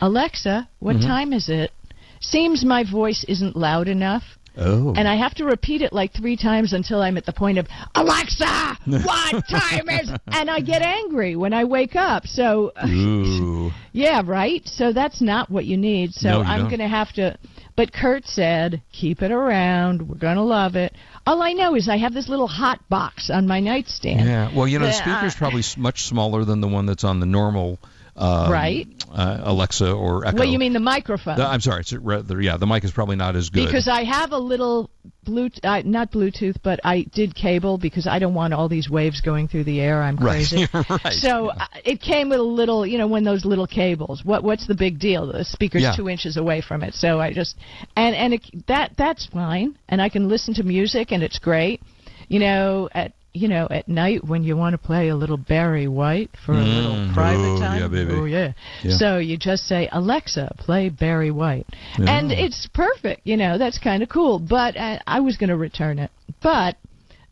Alexa, 0.00 0.66
what 0.78 0.96
Mhm. 0.96 1.06
time 1.06 1.32
is 1.34 1.48
it? 1.50 1.72
Seems 2.20 2.64
my 2.64 2.84
voice 2.84 3.22
isn't 3.24 3.54
loud 3.56 3.86
enough. 3.88 4.37
Oh. 4.58 4.92
And 4.96 5.06
I 5.06 5.16
have 5.16 5.34
to 5.36 5.44
repeat 5.44 5.82
it 5.82 5.92
like 5.92 6.12
three 6.12 6.36
times 6.36 6.72
until 6.72 7.00
I'm 7.00 7.16
at 7.16 7.26
the 7.26 7.32
point 7.32 7.58
of 7.58 7.66
Alexa, 7.94 8.76
what 8.86 9.48
time 9.48 9.88
is? 9.88 10.10
And 10.26 10.50
I 10.50 10.60
get 10.60 10.82
angry 10.82 11.36
when 11.36 11.52
I 11.52 11.64
wake 11.64 11.94
up. 11.96 12.26
So 12.26 12.72
yeah, 13.92 14.22
right. 14.24 14.66
So 14.66 14.92
that's 14.92 15.20
not 15.20 15.50
what 15.50 15.64
you 15.64 15.76
need. 15.76 16.12
So 16.12 16.28
No, 16.28 16.38
you 16.38 16.44
I'm 16.44 16.64
going 16.66 16.80
to 16.80 16.88
have 16.88 17.12
to. 17.14 17.38
But 17.76 17.92
Kurt 17.92 18.26
said, 18.26 18.82
keep 18.90 19.22
it 19.22 19.30
around. 19.30 20.08
We're 20.08 20.16
going 20.16 20.36
to 20.36 20.42
love 20.42 20.74
it. 20.74 20.94
All 21.26 21.42
I 21.42 21.52
know 21.52 21.76
is 21.76 21.88
I 21.88 21.98
have 21.98 22.12
this 22.12 22.28
little 22.28 22.48
hot 22.48 22.80
box 22.88 23.30
on 23.30 23.46
my 23.46 23.60
nightstand. 23.60 24.26
Yeah. 24.26 24.50
Well, 24.52 24.66
you 24.66 24.80
know, 24.80 24.86
the 24.86 24.92
Yeah. 24.92 24.98
Uh, 24.98 25.18
speaker's 25.18 25.36
probably 25.36 25.62
much 25.76 26.02
smaller 26.02 26.44
than 26.44 26.60
the 26.60 26.66
one 26.66 26.86
that's 26.86 27.04
on 27.04 27.20
the 27.20 27.26
normal. 27.26 27.78
Uh, 28.18 28.48
Right. 28.50 28.86
Uh, 29.10 29.40
Alexa 29.44 29.90
or 29.90 30.26
Echo. 30.26 30.38
Well, 30.38 30.48
you 30.48 30.58
mean 30.58 30.74
the 30.74 30.80
microphone? 30.80 31.38
The- 31.38 31.46
I'm 31.46 31.60
sorry. 31.60 31.80
It's 31.80 31.92
rather, 31.94 32.40
yeah, 32.42 32.58
the 32.58 32.66
mic 32.66 32.84
is 32.84 32.90
probably 32.90 33.16
not 33.16 33.36
as 33.36 33.48
good. 33.48 33.64
Because 33.66 33.88
I 33.88 34.02
have 34.04 34.32
a 34.32 34.38
little 34.38 34.90
Bluetooth, 35.26 35.64
uh, 35.64 35.82
not 35.84 36.12
Bluetooth, 36.12 36.56
but 36.62 36.78
I 36.84 37.06
did 37.14 37.34
cable 37.34 37.78
because 37.78 38.06
I 38.06 38.18
don't 38.18 38.34
want 38.34 38.52
all 38.52 38.68
these 38.68 38.90
waves 38.90 39.22
going 39.22 39.48
through 39.48 39.64
the 39.64 39.80
air. 39.80 40.02
I'm 40.02 40.18
crazy. 40.18 40.68
right. 40.74 40.90
right. 41.04 41.12
So 41.14 41.48
uh, 41.48 41.64
it 41.84 42.02
came 42.02 42.28
with 42.28 42.38
a 42.38 42.42
little, 42.42 42.86
you 42.86 42.98
know, 42.98 43.06
one 43.06 43.26
of 43.26 43.32
those 43.32 43.46
little 43.46 43.66
cables. 43.66 44.24
What 44.24 44.44
what's 44.44 44.66
the 44.66 44.74
big 44.74 44.98
deal? 44.98 45.32
The 45.32 45.44
speaker's 45.44 45.82
Yeah. 45.82 45.96
two 45.96 46.08
inches 46.08 46.36
away 46.36 46.60
from 46.60 46.82
it, 46.82 46.92
so 46.94 47.18
I 47.20 47.32
just 47.32 47.56
and 47.96 48.14
and 48.14 48.34
it, 48.34 48.66
that 48.66 48.92
that's 48.98 49.24
fine, 49.26 49.78
and 49.88 50.02
I 50.02 50.08
can 50.10 50.28
listen 50.28 50.52
to 50.54 50.62
music, 50.64 51.12
and 51.12 51.22
it's 51.22 51.38
great. 51.38 51.80
You 52.28 52.40
know, 52.40 52.90
at 52.92 53.12
you 53.38 53.48
know 53.48 53.66
at 53.70 53.88
night 53.88 54.24
when 54.24 54.42
you 54.44 54.56
want 54.56 54.74
to 54.74 54.78
play 54.78 55.08
a 55.08 55.16
little 55.16 55.36
Barry 55.36 55.88
White 55.88 56.30
for 56.44 56.52
a 56.52 56.56
Mm, 56.56 56.76
little 56.76 57.14
private 57.14 57.54
oh, 57.56 57.60
time. 57.60 57.80
yeah, 57.80 57.88
baby. 57.88 58.12
Oh 58.12 58.24
yeah. 58.24 58.52
Yeah. 58.82 58.96
So 58.96 59.18
you 59.18 59.36
just 59.36 59.64
say 59.64 59.88
Alexa, 59.92 60.54
play 60.58 60.88
Barry 60.88 61.30
White, 61.30 61.66
Yeah. 61.98 62.18
and 62.18 62.32
it's 62.32 62.68
perfect. 62.74 63.20
You 63.24 63.36
know, 63.36 63.58
that's 63.58 63.78
kind 63.78 64.02
of 64.02 64.08
cool. 64.08 64.38
But 64.38 64.76
uh, 64.76 64.98
I 65.06 65.20
was 65.20 65.36
going 65.36 65.50
to 65.50 65.56
return 65.56 65.98
it, 65.98 66.10
but 66.42 66.76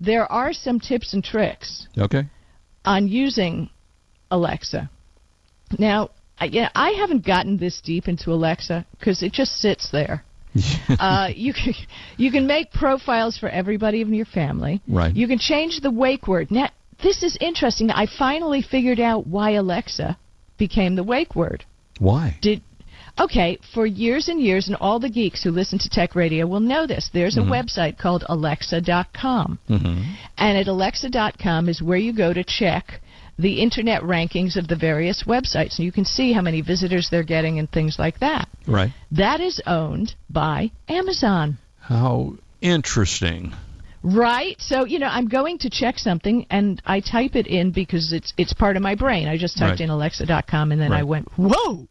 there 0.00 0.30
are 0.30 0.52
some 0.52 0.78
tips 0.80 1.14
and 1.14 1.24
tricks 1.24 1.86
okay. 1.98 2.24
on 2.84 3.08
using 3.08 3.70
Alexa. 4.30 4.90
Now, 5.78 6.10
I, 6.38 6.44
yeah, 6.46 6.68
I 6.74 6.90
haven't 6.90 7.24
gotten 7.24 7.56
this 7.56 7.80
deep 7.80 8.06
into 8.08 8.30
Alexa 8.32 8.84
because 8.98 9.22
it 9.22 9.32
just 9.32 9.52
sits 9.60 9.90
there. 9.90 10.22
uh, 10.98 11.28
you 11.34 11.52
can 11.52 11.74
you 12.16 12.30
can 12.30 12.46
make 12.46 12.72
profiles 12.72 13.36
for 13.38 13.48
everybody 13.48 14.00
in 14.00 14.12
your 14.14 14.26
family. 14.26 14.80
Right. 14.88 15.14
You 15.14 15.26
can 15.28 15.38
change 15.38 15.80
the 15.80 15.90
wake 15.90 16.26
word. 16.26 16.50
Now, 16.50 16.70
this 17.02 17.22
is 17.22 17.36
interesting. 17.40 17.90
I 17.90 18.06
finally 18.18 18.62
figured 18.62 19.00
out 19.00 19.26
why 19.26 19.52
Alexa 19.52 20.16
became 20.58 20.94
the 20.96 21.04
wake 21.04 21.34
word. 21.34 21.64
Why? 21.98 22.38
Did 22.40 22.62
okay 23.18 23.58
for 23.72 23.86
years 23.86 24.28
and 24.28 24.40
years, 24.40 24.68
and 24.68 24.76
all 24.76 24.98
the 24.98 25.08
geeks 25.10 25.42
who 25.42 25.50
listen 25.50 25.78
to 25.78 25.88
tech 25.88 26.14
radio 26.14 26.46
will 26.46 26.60
know 26.60 26.86
this. 26.86 27.10
There's 27.12 27.36
a 27.36 27.40
website 27.40 27.98
called 27.98 28.24
Alexa.com, 28.28 29.58
Mm-hmm. 29.68 30.02
and 30.38 30.58
at 30.58 30.68
Alexa.com 30.68 31.68
is 31.68 31.82
where 31.82 31.98
you 31.98 32.12
go 32.12 32.32
to 32.32 32.44
check 32.44 33.00
the 33.38 33.60
internet 33.60 34.02
rankings 34.02 34.56
of 34.56 34.66
the 34.68 34.76
various 34.76 35.24
websites, 35.24 35.76
and 35.78 35.84
you 35.84 35.92
can 35.92 36.04
see 36.04 36.32
how 36.32 36.40
many 36.40 36.60
visitors 36.62 37.08
they're 37.10 37.22
getting 37.22 37.58
and 37.58 37.70
things 37.70 37.98
like 37.98 38.18
that. 38.20 38.48
Right. 38.66 38.92
That 39.10 39.40
is 39.40 39.60
owned 39.66 40.14
by 40.30 40.70
Amazon. 40.88 41.58
How 41.80 42.34
interesting. 42.60 43.52
Right. 44.02 44.56
So, 44.60 44.84
you 44.84 44.98
know, 44.98 45.08
I'm 45.08 45.28
going 45.28 45.58
to 45.58 45.70
check 45.70 45.98
something 45.98 46.46
and 46.50 46.80
I 46.86 47.00
type 47.00 47.34
it 47.34 47.46
in 47.46 47.72
because 47.72 48.12
it's 48.12 48.32
it's 48.36 48.52
part 48.52 48.76
of 48.76 48.82
my 48.82 48.94
brain. 48.94 49.26
I 49.28 49.36
just 49.36 49.58
typed 49.58 49.70
Right. 49.72 49.80
in 49.80 49.90
alexa.com 49.90 50.72
and 50.72 50.80
then 50.80 50.92
I 50.92 51.02
went, 51.02 51.28
"Whoa!" 51.36 51.88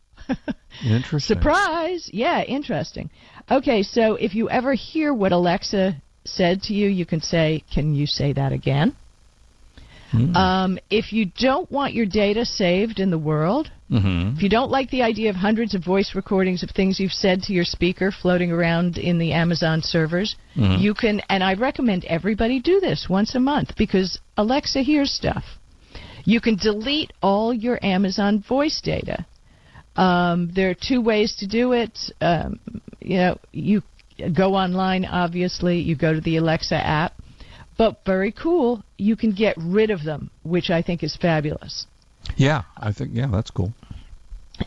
Interesting. 0.84 1.20
Surprise. 1.38 2.10
Yeah, 2.14 2.42
interesting. 2.44 3.10
Okay, 3.52 3.84
so 3.84 4.16
if 4.16 4.34
you 4.34 4.50
ever 4.50 4.74
hear 4.74 5.14
what 5.14 5.32
Alexa 5.32 6.02
said 6.24 6.62
to 6.64 6.74
you, 6.74 6.88
you 6.88 7.06
can 7.06 7.22
say, 7.22 7.64
"Can 7.72 7.94
you 7.96 8.08
say 8.08 8.34
that 8.34 8.52
again?" 8.54 8.96
Hmm. 10.16 10.36
Um, 10.36 10.80
if 10.90 11.12
you 11.12 11.26
don't 11.38 11.70
want 11.72 11.94
your 11.94 12.06
data 12.06 12.46
saved 12.46 13.00
in 13.00 13.10
the 13.12 13.18
world, 13.20 13.70
Mm-hmm. 13.92 14.36
if 14.36 14.42
you 14.42 14.50
don't 14.50 14.72
like 14.72 14.90
the 14.90 15.04
idea 15.04 15.30
of 15.30 15.36
hundreds 15.36 15.76
of 15.76 15.84
voice 15.86 16.16
recordings 16.16 16.64
of 16.64 16.72
things 16.72 17.00
you've 17.00 17.12
said 17.12 17.44
to 17.44 17.54
your 17.54 17.64
speaker 17.64 18.12
floating 18.12 18.52
around 18.52 18.98
in 18.98 19.20
the 19.20 19.32
Amazon 19.32 19.84
servers, 19.84 20.36
Mhm. 20.58 20.82
you 20.82 20.96
can, 20.96 21.22
and 21.30 21.44
I 21.44 21.54
recommend 21.54 22.04
everybody 22.06 22.60
do 22.60 22.80
this 22.80 23.08
once 23.08 23.36
a 23.36 23.40
month 23.40 23.76
because 23.78 24.20
Alexa 24.38 24.82
hears 24.82 25.12
stuff. 25.12 25.44
You 26.24 26.42
can 26.42 26.56
delete 26.56 27.14
all 27.22 27.54
your 27.54 27.78
Amazon 27.86 28.40
voice 28.40 28.82
data. 28.82 29.24
Um, 29.96 30.50
there 30.56 30.72
are 30.72 30.74
two 30.76 31.02
ways 31.02 31.36
to 31.36 31.46
do 31.48 31.74
it. 31.74 32.12
Um, 32.22 32.60
you 33.02 33.18
know, 33.18 33.38
you 33.52 33.84
go 34.34 34.56
online, 34.56 35.06
obviously, 35.06 35.78
you 35.80 35.96
go 35.96 36.12
to 36.14 36.22
the 36.22 36.38
Alexa 36.38 36.76
app, 36.76 37.14
but 37.78 38.04
very 38.06 38.32
cool, 38.32 38.84
you 38.98 39.16
can 39.16 39.32
get 39.32 39.56
rid 39.58 39.90
of 39.90 40.04
them, 40.04 40.30
which 40.44 40.70
I 40.70 40.82
think 40.82 41.04
is 41.04 41.16
fabulous. 41.16 41.88
Yeah, 42.38 42.64
I 42.78 42.92
think 42.92 43.12
yeah, 43.14 43.28
that's 43.28 43.52
cool. 43.52 43.74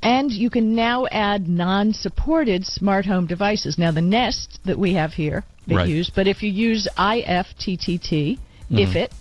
And 0.03 0.31
you 0.31 0.51
can 0.51 0.75
now 0.75 1.07
add 1.07 1.49
non 1.49 1.93
supported 1.93 2.67
smart 2.67 3.07
home 3.07 3.27
devices. 3.27 3.79
Now, 3.79 3.91
the 3.91 4.03
Nest 4.03 4.61
that 4.65 4.79
we 4.79 4.95
have 4.95 5.15
here, 5.15 5.45
it 5.67 5.75
Right. 5.75 5.89
use, 5.89 6.11
but 6.11 6.27
if 6.27 6.43
you 6.43 6.51
use 6.51 6.87
IFTTT, 6.97 8.39
if 8.71 8.91
mm-hmm. 8.91 8.97
it, 8.99 9.13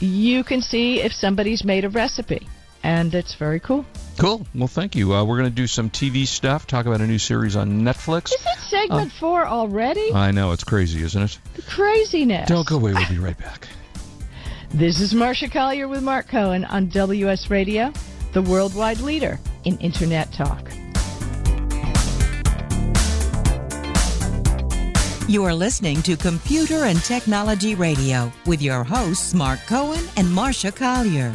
you 0.00 0.44
can 0.44 0.62
see 0.62 1.00
if 1.00 1.12
somebody's 1.12 1.64
made 1.64 1.84
a 1.84 1.88
recipe. 1.88 2.46
And 2.82 3.12
it's 3.14 3.34
very 3.34 3.58
cool. 3.58 3.84
Cool. 4.18 4.44
Well, 4.52 4.66
thank 4.66 4.96
you. 4.96 5.14
Uh, 5.14 5.24
we're 5.24 5.38
going 5.38 5.48
to 5.48 5.54
do 5.54 5.68
some 5.68 5.90
TV 5.90 6.26
stuff. 6.26 6.66
Talk 6.66 6.86
about 6.86 7.00
a 7.00 7.06
new 7.06 7.18
series 7.20 7.54
on 7.54 7.82
Netflix. 7.82 8.32
Is 8.32 8.44
it 8.44 8.58
segment 8.68 9.12
four 9.12 9.46
already? 9.46 10.12
I 10.12 10.32
know 10.32 10.50
it's 10.50 10.64
crazy, 10.64 11.02
isn't 11.02 11.22
it? 11.22 11.38
The 11.54 11.62
craziness. 11.62 12.48
Don't 12.48 12.66
go 12.66 12.76
away. 12.76 12.94
We'll 12.94 13.08
be 13.08 13.18
right 13.18 13.38
back. 13.38 13.68
This 14.70 15.00
is 15.00 15.14
Marsha 15.14 15.50
Collier 15.50 15.88
with 15.88 16.02
Mark 16.02 16.28
Cohen 16.28 16.66
on 16.66 16.90
WS 16.90 17.48
Radio, 17.48 17.90
the 18.34 18.42
worldwide 18.42 19.00
leader 19.00 19.40
in 19.64 19.78
Internet 19.78 20.30
talk. 20.34 20.70
You 25.26 25.42
are 25.44 25.54
listening 25.54 26.02
to 26.02 26.18
Computer 26.18 26.84
and 26.84 27.02
Technology 27.02 27.74
Radio 27.76 28.30
with 28.44 28.60
your 28.60 28.84
hosts, 28.84 29.32
Mark 29.32 29.60
Cohen 29.66 30.04
and 30.18 30.26
Marsha 30.28 30.74
Collier. 30.74 31.34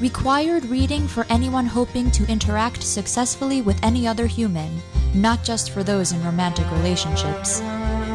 required 0.00 0.64
reading 0.66 1.08
for 1.08 1.24
anyone 1.30 1.66
hoping 1.66 2.10
to 2.10 2.30
interact 2.30 2.82
successfully 2.82 3.62
with 3.62 3.82
any 3.82 4.06
other 4.06 4.26
human, 4.26 4.80
not 5.14 5.42
just 5.42 5.70
for 5.70 5.82
those 5.82 6.12
in 6.12 6.22
romantic 6.24 6.70
relationships. 6.72 7.60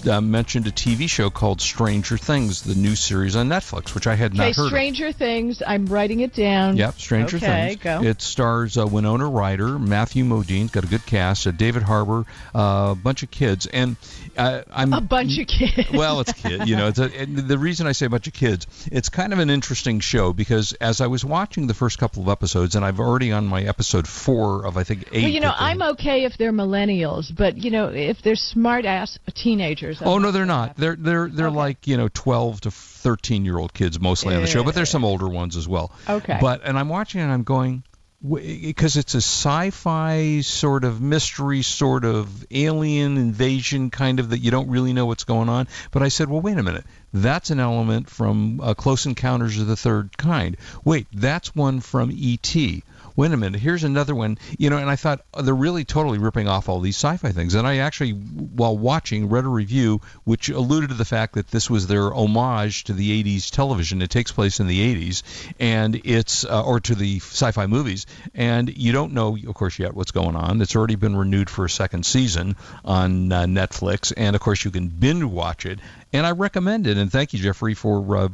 uh, 0.09 0.20
mentioned 0.20 0.66
a 0.66 0.73
TV 0.73 1.09
show 1.09 1.30
called 1.30 1.61
Stranger 1.61 2.16
Things, 2.18 2.62
the 2.62 2.75
new 2.75 2.97
series 2.97 3.37
on 3.37 3.49
Netflix, 3.49 3.94
which 3.94 4.09
I 4.09 4.16
had 4.16 4.35
not 4.35 4.49
Okay, 4.49 4.52
heard 4.61 4.68
Stranger 4.68 5.12
Things. 5.12 5.62
I'm 5.64 5.87
writing 5.87 6.20
it 6.20 6.32
down. 6.35 6.70
of. 6.70 6.76
Yep, 6.78 6.94
Stranger 6.99 7.37
okay, 7.37 7.68
Things. 7.76 7.82
go. 7.82 8.02
It 8.02 8.20
stars 8.23 8.76
uh, 8.76 8.87
Winona 8.88 9.28
Ryder, 9.28 9.78
Matthew 9.78 10.25
Modine, 10.25 10.70
got 10.70 10.82
a 10.85 10.88
good 10.88 11.06
cast, 11.06 11.47
uh, 11.47 11.52
David 11.52 11.82
Harbour, 11.85 12.25
uh, 12.52 12.88
a 12.90 12.99
bunch 13.00 13.23
of 13.23 13.30
kids, 13.30 13.66
and 13.66 13.97
uh, 14.37 14.62
I'm 14.70 14.92
a 14.92 15.00
bunch 15.00 15.38
of 15.38 15.46
kids. 15.46 15.90
well, 15.92 16.20
it's 16.20 16.32
kid. 16.32 16.68
You 16.68 16.76
know, 16.76 16.88
it's 16.88 16.99
a, 16.99 17.08
the 17.26 17.58
reason 17.58 17.87
I 17.87 17.92
say 17.92 18.06
a 18.06 18.10
bunch 18.10 18.26
of 18.26 18.32
kids, 18.32 18.66
it's 18.90 19.08
kind 19.08 19.32
of 19.32 19.38
an 19.38 19.50
interesting 19.50 20.00
show 20.00 20.32
because 20.32 20.72
as 20.75 21.00
I 21.00 21.06
was 21.06 21.25
watching 21.25 21.66
the 21.66 21.75
first 21.75 21.99
couple 21.99 22.22
of 22.22 22.28
episodes, 22.28 22.75
and 22.75 22.84
I've 22.84 23.00
already 23.00 23.32
on 23.32 23.46
my 23.46 23.62
episode 23.62 24.06
four 24.06 24.64
of 24.64 24.76
I 24.76 24.84
think 24.84 25.08
eight. 25.12 25.22
Well, 25.22 25.32
you 25.32 25.40
know, 25.40 25.52
I'm 25.54 25.82
okay 25.82 26.25
if 26.25 26.37
they're 26.38 26.52
millennials, 26.52 27.34
but 27.34 27.56
you 27.56 27.70
know, 27.70 27.88
if 27.88 28.22
they're 28.22 28.37
smart 28.37 28.84
ass 28.84 29.18
teenagers. 29.34 30.00
Oh 30.04 30.18
no, 30.18 30.30
they're 30.30 30.46
not. 30.46 30.76
They're 30.76 30.96
they're 30.96 31.28
they're 31.28 31.50
like 31.50 31.87
you 31.87 31.96
know 31.96 32.08
12 32.08 32.62
to 32.62 32.70
13 32.70 33.44
year 33.44 33.58
old 33.58 33.72
kids 33.72 34.00
mostly 34.00 34.34
on 34.34 34.42
the 34.42 34.49
show, 34.49 34.64
but 34.64 34.75
there's 34.75 34.90
some 34.90 35.04
older 35.04 35.28
ones 35.28 35.56
as 35.56 35.66
well. 35.66 35.92
Okay. 36.08 36.38
But 36.40 36.62
and 36.64 36.78
I'm 36.78 36.88
watching 36.88 37.20
and 37.20 37.32
I'm 37.32 37.42
going 37.42 37.82
because 38.22 38.96
it's 38.98 39.14
a 39.14 39.18
sci-fi 39.18 40.40
sort 40.42 40.84
of 40.84 41.00
mystery, 41.00 41.62
sort 41.62 42.04
of 42.04 42.46
alien 42.50 43.16
invasion 43.16 43.90
kind 43.90 44.20
of 44.20 44.30
that 44.30 44.38
you 44.38 44.50
don't 44.50 44.68
really 44.68 44.92
know 44.92 45.06
what's 45.06 45.24
going 45.24 45.48
on. 45.48 45.68
But 45.90 46.02
I 46.02 46.08
said, 46.08 46.28
well, 46.28 46.42
wait 46.42 46.58
a 46.58 46.62
minute. 46.62 46.84
That's 47.14 47.50
an 47.50 47.60
element 47.60 48.10
from 48.10 48.60
uh, 48.60 48.74
Close 48.74 49.06
Encounters 49.06 49.58
of 49.58 49.66
the 49.66 49.76
Third 49.76 50.16
Kind. 50.16 50.58
Wait, 50.84 51.06
that's 51.12 51.54
one 51.54 51.80
from 51.80 52.10
E.T 52.12 52.82
wait 53.20 53.32
a 53.32 53.36
minute, 53.36 53.60
here's 53.60 53.84
another 53.84 54.14
one, 54.14 54.38
you 54.58 54.70
know, 54.70 54.78
and 54.78 54.88
I 54.88 54.96
thought 54.96 55.20
oh, 55.34 55.42
they're 55.42 55.54
really 55.54 55.84
totally 55.84 56.16
ripping 56.16 56.48
off 56.48 56.70
all 56.70 56.80
these 56.80 56.96
sci-fi 56.96 57.32
things. 57.32 57.54
And 57.54 57.66
I 57.66 57.76
actually, 57.76 58.12
while 58.12 58.78
watching, 58.78 59.28
read 59.28 59.44
a 59.44 59.48
review 59.48 60.00
which 60.24 60.48
alluded 60.48 60.88
to 60.88 60.96
the 60.96 61.04
fact 61.04 61.34
that 61.34 61.48
this 61.48 61.68
was 61.68 61.86
their 61.86 62.14
homage 62.14 62.84
to 62.84 62.94
the 62.94 63.22
80s 63.22 63.50
television. 63.50 64.00
It 64.00 64.08
takes 64.08 64.32
place 64.32 64.58
in 64.58 64.68
the 64.68 65.10
80s, 65.12 65.22
and 65.60 66.00
it's 66.02 66.46
uh, 66.46 66.64
or 66.64 66.80
to 66.80 66.94
the 66.94 67.16
sci-fi 67.18 67.66
movies, 67.66 68.06
and 68.34 68.74
you 68.74 68.92
don't 68.92 69.12
know, 69.12 69.36
of 69.36 69.54
course, 69.54 69.78
yet 69.78 69.92
what's 69.92 70.12
going 70.12 70.34
on. 70.34 70.62
It's 70.62 70.74
already 70.74 70.96
been 70.96 71.14
renewed 71.14 71.50
for 71.50 71.66
a 71.66 71.70
second 71.70 72.06
season 72.06 72.56
on 72.86 73.30
uh, 73.32 73.42
Netflix, 73.42 74.14
and 74.16 74.34
of 74.34 74.40
course, 74.40 74.64
you 74.64 74.70
can 74.70 74.88
binge 74.88 75.24
watch 75.24 75.66
it. 75.66 75.78
And 76.10 76.26
I 76.26 76.30
recommend 76.30 76.86
it. 76.86 76.96
And 76.96 77.12
thank 77.12 77.34
you, 77.34 77.38
Jeffrey, 77.38 77.74
for 77.74 78.16
uh, 78.16 78.28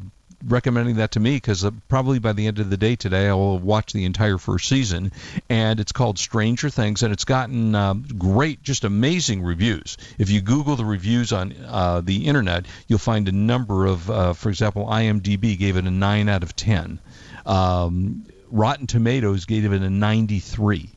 recommending 0.45 0.97
that 0.97 1.13
to 1.13 1.21
me 1.21 1.37
because 1.37 1.65
uh, 1.65 1.71
probably 1.89 2.19
by 2.19 2.33
the 2.33 2.47
end 2.47 2.59
of 2.59 2.71
the 2.71 2.77
day 2.77 2.97
today 2.97 3.29
I 3.29 3.35
will 3.35 3.59
watch 3.59 3.93
the 3.93 4.05
entire 4.05 4.39
first 4.39 4.69
season. 4.69 5.13
And 5.49 5.81
it's 5.81 5.93
called 5.93 6.19
Stranger 6.19 6.71
Things, 6.71 7.03
and 7.03 7.13
it's 7.13 7.25
gotten 7.25 7.75
uh, 7.75 7.95
great, 7.95 8.63
just 8.63 8.85
amazing 8.85 9.43
reviews. 9.43 9.97
If 10.19 10.31
you 10.31 10.41
Google 10.41 10.77
the 10.77 10.85
reviews 10.85 11.33
on 11.33 11.55
uh, 11.67 12.01
the 12.01 12.27
internet, 12.27 12.67
you'll 12.89 12.99
find 12.99 13.29
a 13.29 13.33
number 13.33 13.87
of, 13.87 14.11
uh, 14.11 14.33
for 14.33 14.49
example, 14.49 14.87
IMDb 14.87 15.59
gave 15.59 15.77
it 15.77 15.87
a 15.87 15.91
9 15.91 16.29
out 16.29 16.43
of 16.43 16.55
10. 16.57 17.01
Um, 17.45 18.27
Rotten 18.51 18.87
Tomatoes 18.87 19.45
gave 19.45 19.65
it 19.73 19.83
a 19.83 19.91
93. 19.91 20.91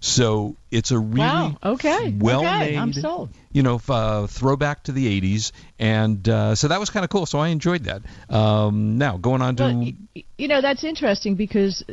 So 0.00 0.56
it's 0.70 0.90
a 0.92 0.98
really 0.98 1.18
Wow, 1.20 1.56
okay, 1.62 2.14
well 2.18 2.40
okay, 2.40 2.58
made, 2.70 2.76
I'm 2.78 2.92
sold. 2.94 3.28
you 3.52 3.62
know, 3.62 3.80
uh, 3.88 4.26
throwback 4.26 4.84
to 4.84 4.92
the 4.92 5.20
80s. 5.20 5.52
And 5.78 6.26
uh, 6.28 6.54
so 6.54 6.68
that 6.68 6.80
was 6.80 6.88
kind 6.88 7.04
of 7.04 7.10
cool. 7.10 7.26
So 7.26 7.38
I 7.38 7.48
enjoyed 7.48 7.84
that. 7.84 8.02
Um, 8.34 8.96
now, 8.96 9.18
going 9.18 9.42
on 9.42 9.56
to. 9.56 9.62
Well, 9.64 10.24
you 10.38 10.48
know, 10.48 10.62
that's 10.62 10.84
interesting 10.84 11.34
because 11.34 11.84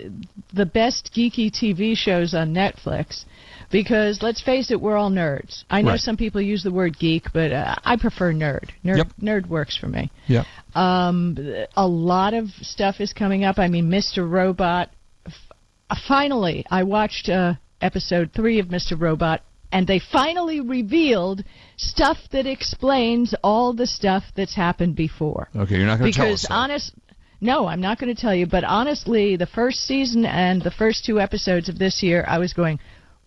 the 0.53 0.65
best 0.65 1.11
geeky 1.13 1.51
TV 1.51 1.97
shows 1.97 2.33
on 2.33 2.53
Netflix. 2.53 3.25
Because 3.69 4.19
let's 4.21 4.41
face 4.41 4.71
it, 4.71 4.79
we're 4.79 4.95
all 4.95 5.11
nerds. 5.11 5.65
I 5.69 5.81
know 5.81 5.91
Right. 5.91 5.99
some 5.99 6.15
people 6.15 6.39
use 6.39 6.63
the 6.63 6.71
word 6.71 6.97
geek, 6.97 7.33
but 7.33 7.51
uh, 7.51 7.75
I 7.83 7.97
prefer 7.97 8.31
nerd. 8.31 8.69
Nerd, 8.85 8.97
Yep. 8.99 9.07
nerd 9.21 9.47
works 9.49 9.75
for 9.75 9.87
me. 9.89 10.09
yeah. 10.27 10.45
Um, 10.73 11.35
a 11.75 11.85
lot 11.85 12.33
of 12.33 12.47
stuff 12.61 13.01
is 13.01 13.11
coming 13.11 13.43
up. 13.43 13.59
I 13.59 13.67
mean, 13.67 13.89
Mr. 13.89 14.29
Robot. 14.29 14.89
F- 15.25 15.97
finally, 16.07 16.65
I 16.71 16.83
watched 16.83 17.27
uh, 17.27 17.55
episode 17.81 18.31
three 18.33 18.59
of 18.59 18.67
Mr. 18.67 18.99
Robot, 18.99 19.41
and 19.71 19.85
they 19.85 19.99
finally 19.99 20.61
revealed 20.61 21.43
stuff 21.75 22.17
that 22.31 22.45
explains 22.45 23.35
all 23.43 23.73
the 23.73 23.87
stuff 23.87 24.23
that's 24.35 24.55
happened 24.55 24.95
before. 24.95 25.49
Okay, 25.55 25.77
you're 25.77 25.85
not 25.87 25.99
going 25.99 26.11
to 26.11 26.17
tell 26.17 26.31
us. 26.33 26.41
Because 26.43 26.47
honest, 26.49 26.93
no, 27.41 27.67
I'm 27.67 27.81
not 27.81 27.99
going 27.99 28.13
to 28.13 28.19
tell 28.19 28.33
you. 28.33 28.47
But 28.47 28.63
honestly, 28.63 29.35
the 29.35 29.45
first 29.45 29.81
season 29.85 30.25
and 30.25 30.61
the 30.61 30.71
first 30.71 31.05
two 31.05 31.19
episodes 31.19 31.69
of 31.69 31.77
this 31.77 32.01
year, 32.01 32.23
I 32.27 32.37
was 32.39 32.53
going, 32.53 32.79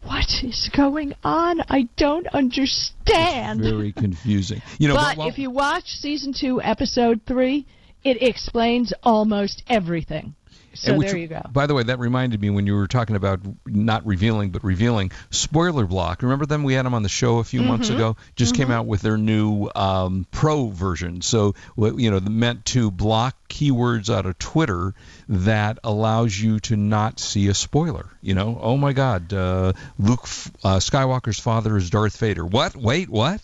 "What 0.02 0.42
is 0.42 0.70
going 0.74 1.14
on? 1.22 1.60
I 1.68 1.88
don't 1.96 2.26
understand." 2.28 3.60
Very 3.60 3.92
confusing. 3.92 4.62
You 4.78 4.88
know, 4.88 4.94
but 4.96 5.16
while- 5.18 5.28
if 5.28 5.38
you 5.38 5.50
watch 5.50 5.96
season 5.98 6.32
two, 6.32 6.60
episode 6.62 7.20
three, 7.26 7.66
it 8.02 8.22
explains 8.22 8.92
almost 9.02 9.62
everything. 9.68 10.34
So 10.74 10.96
which- 10.96 11.08
there 11.08 11.16
you 11.16 11.26
go. 11.28 11.42
By 11.52 11.66
the 11.66 11.74
way, 11.74 11.82
that 11.82 11.98
reminded 11.98 12.40
me 12.40 12.50
when 12.50 12.66
you 12.66 12.74
were 12.74 12.86
talking 12.86 13.16
about 13.16 13.40
not 13.66 14.06
revealing 14.06 14.50
but 14.50 14.62
revealing. 14.64 15.10
Spoiler 15.30 15.84
block. 15.86 16.22
Remember 16.22 16.46
them? 16.46 16.62
We 16.62 16.74
had 16.74 16.86
them 16.86 16.94
on 16.94 17.02
the 17.02 17.08
show 17.08 17.38
a 17.38 17.44
few 17.44 17.62
months 17.62 17.90
Mhm. 17.90 17.96
ago. 17.96 18.16
Just 18.36 18.54
came 18.54 18.68
Mhm. 18.68 18.72
out 18.74 18.86
with 18.86 19.02
their 19.02 19.16
new 19.18 19.68
um, 19.74 20.26
pro 20.30 20.68
version. 20.68 21.22
So 21.22 21.54
you 21.76 22.10
know, 22.10 22.20
meant 22.20 22.64
to 22.66 22.90
block 22.90 23.34
keywords 23.48 24.14
out 24.14 24.26
of 24.26 24.38
Twitter 24.38 24.94
that 25.28 25.78
allows 25.82 26.38
you 26.38 26.60
to 26.60 26.76
not 26.76 27.18
see 27.18 27.48
a 27.48 27.54
spoiler. 27.54 28.06
You 28.22 28.34
know, 28.34 28.58
oh 28.62 28.76
my 28.76 28.92
God, 28.92 29.32
uh, 29.32 29.72
Luke 29.98 30.22
uh, 30.62 30.78
Skywalker's 30.78 31.38
father 31.40 31.76
is 31.76 31.90
Darth 31.90 32.16
Vader. 32.18 32.44
What? 32.46 32.76
Wait, 32.76 33.08
what? 33.08 33.40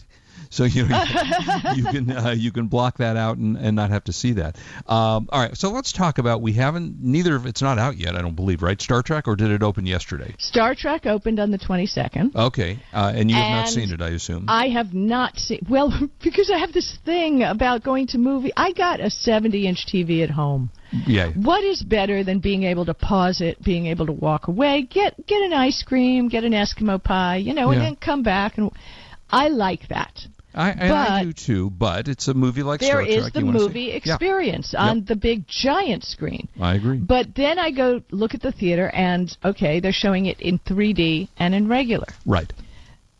So 0.56 0.64
you 0.64 0.88
know, 0.88 1.04
you 1.74 1.84
can 1.84 2.10
uh, 2.10 2.30
you 2.36 2.50
can 2.50 2.68
block 2.68 2.96
that 2.98 3.16
out 3.18 3.36
and, 3.36 3.56
and 3.58 3.76
not 3.76 3.90
have 3.90 4.04
to 4.04 4.12
see 4.12 4.32
that. 4.34 4.56
Um, 4.86 5.28
all 5.30 5.40
right, 5.40 5.54
so 5.54 5.70
let's 5.70 5.92
talk 5.92 6.16
about 6.16 6.40
we 6.40 6.54
haven't 6.54 6.96
neither 7.02 7.36
of 7.36 7.44
it's 7.44 7.60
not 7.60 7.78
out 7.78 7.98
yet. 7.98 8.16
I 8.16 8.22
don't 8.22 8.34
believe 8.36 8.62
right 8.62 8.80
Star 8.80 9.02
Trek 9.02 9.28
or 9.28 9.36
did 9.36 9.50
it 9.50 9.62
open 9.62 9.84
yesterday? 9.84 10.34
Star 10.38 10.74
Trek 10.74 11.04
opened 11.04 11.38
on 11.40 11.50
the 11.50 11.58
22nd. 11.58 12.34
Okay, 12.34 12.78
uh, 12.94 13.12
and 13.14 13.30
you 13.30 13.36
have 13.36 13.50
not 13.50 13.68
seen 13.68 13.90
it, 13.92 14.00
I 14.00 14.08
assume. 14.10 14.46
I 14.48 14.68
have 14.68 14.94
not 14.94 15.36
seen. 15.36 15.60
Well, 15.68 15.92
because 16.24 16.50
I 16.50 16.56
have 16.58 16.72
this 16.72 16.96
thing 17.04 17.42
about 17.42 17.82
going 17.84 18.06
to 18.08 18.18
movie. 18.18 18.52
I 18.56 18.72
got 18.72 19.00
a 19.00 19.10
70-inch 19.10 19.86
TV 19.92 20.22
at 20.22 20.30
home. 20.30 20.70
yeah. 21.06 21.32
What 21.32 21.64
is 21.64 21.82
better 21.82 22.24
than 22.24 22.38
being 22.40 22.62
able 22.62 22.86
to 22.86 22.94
pause 22.94 23.42
it, 23.42 23.62
being 23.62 23.86
able 23.86 24.06
to 24.06 24.12
walk 24.12 24.48
away, 24.48 24.88
get 24.88 25.26
get 25.26 25.42
an 25.42 25.52
ice 25.52 25.82
cream, 25.82 26.28
get 26.28 26.44
an 26.44 26.52
Eskimo 26.52 27.02
pie, 27.02 27.36
you 27.36 27.52
know, 27.52 27.70
and 27.72 27.80
Yeah. 27.82 27.86
then 27.88 27.96
come 27.96 28.22
back 28.22 28.56
and 28.56 28.70
I 29.30 29.48
like 29.48 29.88
that. 29.88 30.26
I, 30.56 30.70
and 30.70 30.92
I 30.92 31.24
do 31.24 31.32
too, 31.32 31.70
but 31.70 32.08
it's 32.08 32.28
a 32.28 32.34
movie 32.34 32.62
like 32.62 32.82
Star 32.82 33.02
is 33.02 33.22
Trek. 33.22 33.32
the 33.34 33.40
you 33.40 33.46
wanna 33.46 33.58
see- 33.58 33.66
movie 33.66 33.80
Yeah, 33.82 33.94
experience 34.14 34.74
on 34.74 35.04
the 35.04 35.14
big 35.16 35.46
giant 35.46 36.02
screen. 36.04 36.48
I 36.60 36.74
agree. 36.74 36.96
But 36.96 37.34
then 37.34 37.58
I 37.58 37.70
go 37.70 38.00
look 38.10 38.34
at 38.34 38.42
the 38.42 38.52
theater 38.52 38.88
and 38.88 39.36
okay, 39.44 39.80
they're 39.80 39.92
showing 39.92 40.26
it 40.26 40.40
in 40.40 40.58
3D 40.60 41.28
and 41.38 41.54
in 41.54 41.68
regular. 41.68 42.06
Right. 42.24 42.50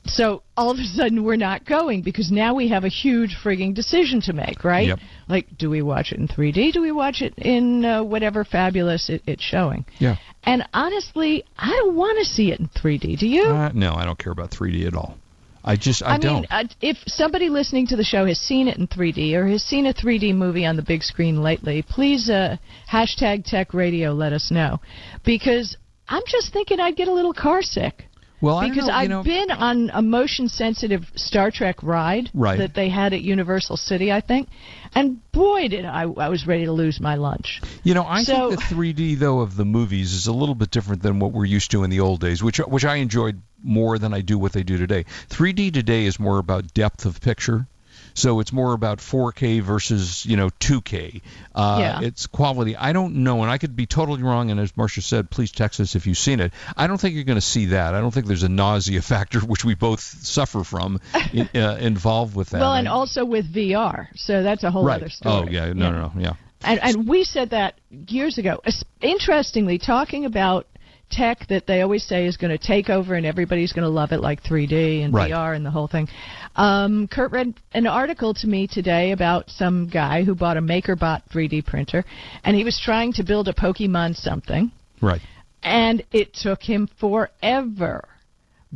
So 0.06 0.42
all 0.56 0.70
of 0.70 0.78
a 0.78 0.84
sudden 0.84 1.24
we're 1.24 1.36
not 1.36 1.64
going 1.64 2.02
because 2.02 2.30
now 2.30 2.54
we 2.54 2.68
have 2.68 2.84
a 2.84 2.88
huge 2.88 3.36
frigging 3.42 3.74
decision 3.74 4.20
to 4.22 4.32
make, 4.32 4.62
right? 4.64 4.86
Yep. 4.86 4.98
Like, 5.28 5.58
do 5.58 5.68
we 5.68 5.82
watch 5.82 6.12
it 6.12 6.18
in 6.20 6.28
3D? 6.28 6.72
Do 6.72 6.80
we 6.80 6.92
watch 6.92 7.22
it 7.22 7.34
in 7.36 7.84
uh, 7.84 8.04
whatever 8.04 8.44
fabulous 8.44 9.10
it, 9.10 9.22
it's 9.26 9.42
showing? 9.42 9.84
Yeah. 9.98 10.16
And 10.44 10.66
honestly, 10.72 11.44
I 11.58 11.70
don't 11.70 11.96
want 11.96 12.18
to 12.20 12.24
see 12.24 12.52
it 12.52 12.60
in 12.60 12.68
3D. 12.68 13.18
Do 13.18 13.26
you? 13.26 13.42
Uh, 13.46 13.72
no, 13.74 13.94
I 13.94 14.04
don't 14.04 14.18
care 14.18 14.32
about 14.32 14.50
3D 14.52 14.86
at 14.86 14.94
all. 14.94 15.18
I 15.66 15.76
just 15.76 16.02
I, 16.02 16.14
I 16.14 16.18
don't. 16.18 16.34
mean, 16.42 16.46
uh, 16.50 16.64
if 16.80 16.96
somebody 17.06 17.48
listening 17.48 17.88
to 17.88 17.96
the 17.96 18.04
show 18.04 18.24
has 18.26 18.38
seen 18.38 18.68
it 18.68 18.76
in 18.78 18.86
3D 18.86 19.34
or 19.34 19.46
has 19.48 19.62
seen 19.64 19.86
a 19.86 19.92
3D 19.92 20.34
movie 20.34 20.64
on 20.64 20.76
the 20.76 20.82
big 20.82 21.02
screen 21.02 21.42
lately, 21.42 21.82
please 21.82 22.30
uh, 22.30 22.56
hashtag 22.90 23.44
Tech 23.44 23.74
Radio 23.74 24.12
let 24.12 24.32
us 24.32 24.50
know, 24.50 24.80
because 25.24 25.76
I'm 26.08 26.22
just 26.26 26.52
thinking 26.52 26.78
I'd 26.80 26.96
get 26.96 27.08
a 27.08 27.12
little 27.12 27.34
car 27.34 27.62
sick. 27.62 28.04
Well, 28.42 28.58
I 28.58 28.68
because 28.68 28.86
know, 28.88 28.92
I've 28.94 29.08
know- 29.08 29.22
been 29.22 29.50
on 29.50 29.90
a 29.94 30.02
motion 30.02 30.48
sensitive 30.48 31.04
Star 31.16 31.50
Trek 31.50 31.82
ride 31.82 32.28
Right. 32.34 32.58
that 32.58 32.74
they 32.74 32.90
had 32.90 33.14
at 33.14 33.22
Universal 33.22 33.78
City, 33.78 34.12
I 34.12 34.20
think, 34.20 34.48
and 34.94 35.18
boy 35.32 35.68
did 35.68 35.86
I 35.86 36.02
I 36.02 36.28
was 36.28 36.46
ready 36.46 36.66
to 36.66 36.72
lose 36.72 37.00
my 37.00 37.14
lunch. 37.14 37.62
You 37.82 37.94
know, 37.94 38.04
I 38.04 38.22
So- 38.24 38.50
think 38.50 38.60
the 38.68 38.74
3D 38.74 39.14
though 39.18 39.40
of 39.40 39.56
the 39.56 39.64
movies 39.64 40.12
is 40.12 40.26
a 40.26 40.32
little 40.34 40.54
bit 40.54 40.70
different 40.70 41.02
than 41.02 41.18
what 41.18 41.32
we're 41.32 41.46
used 41.46 41.70
to 41.70 41.82
in 41.82 41.88
the 41.90 42.00
old 42.00 42.20
days, 42.20 42.42
which 42.42 42.58
which 42.58 42.84
I 42.84 42.96
enjoyed 42.96 43.40
more 43.66 43.98
than 43.98 44.14
I 44.14 44.20
do 44.22 44.38
what 44.38 44.52
they 44.52 44.62
do 44.62 44.78
today. 44.78 45.04
3D 45.28 45.72
today 45.72 46.06
is 46.06 46.18
more 46.18 46.38
about 46.38 46.72
depth 46.72 47.04
of 47.04 47.20
picture. 47.20 47.66
So 48.14 48.40
it's 48.40 48.50
more 48.50 48.72
about 48.72 48.98
4K 49.00 49.60
versus, 49.60 50.24
you 50.24 50.38
know, 50.38 50.48
2K. 50.48 51.20
Uh, 51.54 51.76
Yeah. 51.80 52.00
It's 52.00 52.26
quality. 52.26 52.74
I 52.74 52.94
don't 52.94 53.16
know, 53.16 53.42
and 53.42 53.50
I 53.50 53.58
could 53.58 53.76
be 53.76 53.84
totally 53.84 54.22
wrong. 54.22 54.50
And 54.50 54.58
as 54.58 54.72
Marsha 54.72 55.02
said, 55.02 55.28
please 55.28 55.52
text 55.52 55.80
us 55.80 55.94
if 55.96 56.06
you've 56.06 56.16
seen 56.16 56.40
it. 56.40 56.52
I 56.78 56.86
don't 56.86 56.98
think 56.98 57.14
you're 57.14 57.24
going 57.24 57.36
to 57.36 57.42
see 57.42 57.66
that. 57.66 57.92
I 57.94 58.00
don't 58.00 58.12
think 58.14 58.24
there's 58.24 58.42
a 58.42 58.48
nausea 58.48 59.02
factor, 59.02 59.40
which 59.52 59.66
we 59.66 59.74
both 59.74 60.00
suffer 60.00 60.64
from, 60.64 60.98
i- 61.12 61.50
uh, 61.54 61.76
involved 61.76 62.34
with 62.34 62.48
that. 62.50 62.60
Well, 62.60 62.72
and 62.72 62.88
I- 62.88 62.92
also 62.92 63.26
with 63.26 63.52
VR, 63.52 64.06
so 64.14 64.42
that's 64.42 64.64
a 64.64 64.70
whole 64.70 64.84
right. 64.84 64.96
other 65.02 65.10
story. 65.10 65.34
Oh 65.34 65.50
yeah, 65.50 65.74
no, 65.74 65.90
no, 65.90 66.00
no, 66.00 66.12
yeah. 66.16 66.32
And, 66.62 66.80
and 66.82 67.06
we 67.06 67.22
said 67.24 67.50
that 67.50 67.74
years 68.08 68.38
ago. 68.38 68.62
Interestingly, 69.02 69.78
talking 69.78 70.24
about 70.24 70.66
tech 71.10 71.46
that 71.48 71.66
they 71.66 71.82
always 71.82 72.04
say 72.04 72.26
is 72.26 72.36
going 72.36 72.56
to 72.56 72.58
take 72.58 72.90
over 72.90 73.14
and 73.14 73.24
everybody's 73.24 73.72
going 73.72 73.84
to 73.84 73.88
love 73.88 74.12
it, 74.12 74.20
like 74.20 74.42
3D 74.42 75.04
and 75.04 75.14
Right. 75.14 75.30
VR 75.30 75.54
and 75.54 75.64
the 75.64 75.70
whole 75.70 75.86
thing. 75.86 76.08
Um, 76.56 77.08
Kurt 77.08 77.32
read 77.32 77.54
an 77.72 77.86
article 77.86 78.34
to 78.34 78.46
me 78.46 78.66
today 78.66 79.12
about 79.12 79.50
some 79.50 79.88
guy 79.88 80.24
who 80.24 80.34
bought 80.34 80.56
a 80.56 80.60
MakerBot 80.60 81.22
3D 81.32 81.66
printer, 81.66 82.04
and 82.44 82.56
he 82.56 82.64
was 82.64 82.80
trying 82.82 83.12
to 83.14 83.22
build 83.24 83.48
a 83.48 83.52
Pokemon 83.52 84.16
something, 84.16 84.72
Right. 85.00 85.20
and 85.62 86.02
it 86.12 86.34
took 86.34 86.62
him 86.62 86.88
forever 86.98 88.08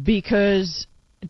because 0.02 0.86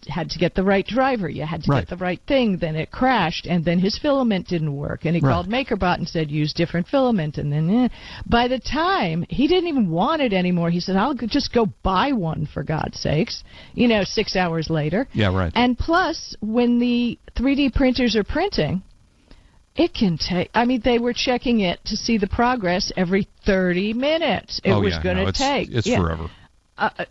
had 0.08 0.30
to 0.30 0.38
get 0.38 0.54
the 0.54 0.62
right 0.62 0.86
driver. 0.86 1.28
You 1.28 1.44
had 1.44 1.64
to 1.64 1.70
Right. 1.70 1.80
get 1.80 1.88
the 1.88 1.96
right 1.96 2.20
thing. 2.26 2.58
Then 2.58 2.76
it 2.76 2.90
crashed, 2.90 3.46
and 3.46 3.64
then 3.64 3.80
his 3.80 3.98
filament 3.98 4.46
didn't 4.46 4.74
work. 4.74 5.04
And 5.04 5.16
he 5.16 5.20
Right. 5.20 5.32
called 5.32 5.48
MakerBot 5.48 5.98
and 5.98 6.08
said, 6.08 6.30
use 6.30 6.52
different 6.52 6.86
filament. 6.86 7.38
And 7.38 7.52
then 7.52 7.68
eh. 7.70 7.88
by 8.26 8.46
the 8.46 8.60
time 8.60 9.24
he 9.28 9.48
didn't 9.48 9.68
even 9.68 9.90
want 9.90 10.22
it 10.22 10.32
anymore, 10.32 10.70
he 10.70 10.80
said, 10.80 10.96
I'll 10.96 11.14
just 11.14 11.52
go 11.52 11.66
buy 11.82 12.12
one 12.12 12.46
for 12.46 12.62
God's 12.62 13.00
sakes. 13.00 13.42
You 13.74 13.88
know, 13.88 14.04
six 14.04 14.36
hours 14.36 14.70
later. 14.70 15.08
Yeah, 15.12 15.34
right. 15.34 15.52
And 15.54 15.76
plus, 15.76 16.36
when 16.40 16.78
the 16.78 17.18
3D 17.34 17.70
printers 17.74 18.14
are 18.14 18.24
printing, 18.24 18.82
it 19.76 19.94
can 19.94 20.18
take. 20.18 20.50
I 20.54 20.64
mean, 20.66 20.82
they 20.84 20.98
were 20.98 21.12
checking 21.12 21.60
it 21.60 21.80
to 21.86 21.96
see 21.96 22.18
the 22.18 22.26
progress 22.26 22.92
every 22.96 23.26
30 23.46 23.92
minutes. 23.94 24.60
It 24.62 24.72
oh 24.72 24.80
was 24.80 24.94
yeah, 24.94 25.02
going 25.02 25.16
to 25.16 25.24
no, 25.24 25.30
take. 25.32 25.70
It's 25.70 25.86
yeah. 25.86 26.00
forever. 26.00 26.30
Uh, 26.80 26.88
uh, 26.98 27.04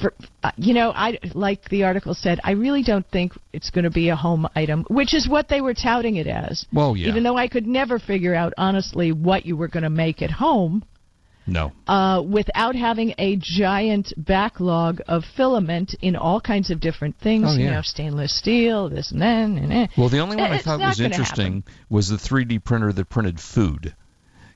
for, 0.00 0.14
uh, 0.42 0.50
you 0.56 0.72
know, 0.72 0.90
I 0.90 1.18
like 1.34 1.68
the 1.68 1.84
article 1.84 2.14
said. 2.14 2.40
I 2.42 2.52
really 2.52 2.82
don't 2.82 3.06
think 3.10 3.32
it's 3.52 3.68
going 3.68 3.84
to 3.84 3.90
be 3.90 4.08
a 4.08 4.16
home 4.16 4.48
item, 4.56 4.84
which 4.88 5.12
is 5.12 5.28
what 5.28 5.48
they 5.48 5.60
were 5.60 5.74
touting 5.74 6.16
it 6.16 6.26
as. 6.26 6.64
Well, 6.72 6.96
yeah. 6.96 7.08
Even 7.08 7.22
though 7.22 7.36
I 7.36 7.46
could 7.48 7.66
never 7.66 7.98
figure 7.98 8.34
out 8.34 8.54
honestly 8.56 9.12
what 9.12 9.44
you 9.44 9.54
were 9.54 9.68
going 9.68 9.82
to 9.82 9.90
make 9.90 10.22
at 10.22 10.30
home 10.30 10.82
No. 11.46 11.72
uh, 11.86 12.22
without 12.26 12.74
having 12.74 13.14
a 13.18 13.36
giant 13.36 14.14
backlog 14.16 15.02
of 15.06 15.24
filament 15.36 15.94
in 16.00 16.16
all 16.16 16.40
kinds 16.40 16.70
of 16.70 16.80
different 16.80 17.16
things. 17.18 17.44
Oh, 17.48 17.58
You 17.58 17.70
know, 17.70 17.82
stainless 17.82 18.34
steel, 18.34 18.88
this 18.88 19.12
and 19.12 19.20
that. 19.20 19.44
And 19.44 19.70
that. 19.72 19.90
Well, 19.98 20.08
the 20.08 20.20
only 20.20 20.36
one 20.36 20.50
I 20.52 20.58
thought 20.62 20.80
was 20.80 21.00
interesting 21.00 21.64
was 21.90 22.08
the 22.08 22.16
3D 22.16 22.64
printer 22.64 22.94
that 22.94 23.10
printed 23.10 23.40
food. 23.40 23.94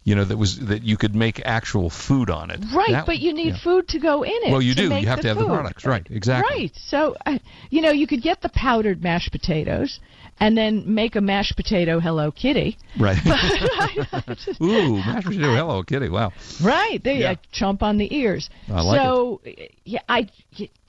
You 0.02 0.14
know, 0.14 0.24
that 0.24 0.38
was 0.38 0.58
that 0.60 0.82
you 0.82 0.96
could 0.96 1.14
make 1.14 1.42
actual 1.44 1.90
food 1.90 2.30
on 2.30 2.50
it. 2.50 2.60
Right, 2.74 2.90
That- 2.90 3.06
but 3.06 3.18
you 3.18 3.34
need 3.34 3.48
yeah. 3.54 3.62
food 3.62 3.88
to 3.88 3.98
go 3.98 4.22
in 4.22 4.32
it. 4.32 4.50
Well, 4.50 4.62
you 4.62 4.74
do. 4.74 4.94
You 4.94 5.06
have 5.06 5.20
to 5.20 5.28
have 5.28 5.38
the 5.38 5.44
products, 5.44 5.84
right? 5.84 6.06
Exactly. 6.10 6.56
Right. 6.56 6.72
So, 6.76 7.16
uh, 7.26 7.38
you 7.68 7.82
know, 7.82 7.90
you 7.90 8.06
could 8.06 8.22
get 8.22 8.40
the 8.40 8.48
powdered 8.48 9.02
mashed 9.02 9.30
potatoes 9.30 10.00
and 10.40 10.56
then 10.56 10.94
make 10.94 11.16
a 11.16 11.20
mashed 11.20 11.54
potato 11.54 12.00
Hello 12.00 12.30
Kitty. 12.30 12.78
Right. 12.98 13.18
Ooh, 14.62 14.96
mashed 14.96 15.26
potato. 15.26 15.54
Hello, 15.54 15.82
Kitty. 15.82 16.08
Wow. 16.08 16.32
Right. 16.62 16.98
There 17.04 17.14
Yeah. 17.14 17.34
chomp 17.52 17.82
on 17.82 17.98
the 17.98 18.14
ears. 18.16 18.48
I 18.72 18.80
like 18.80 19.00
so, 19.00 19.40
yeah, 19.84 20.00
I. 20.08 20.28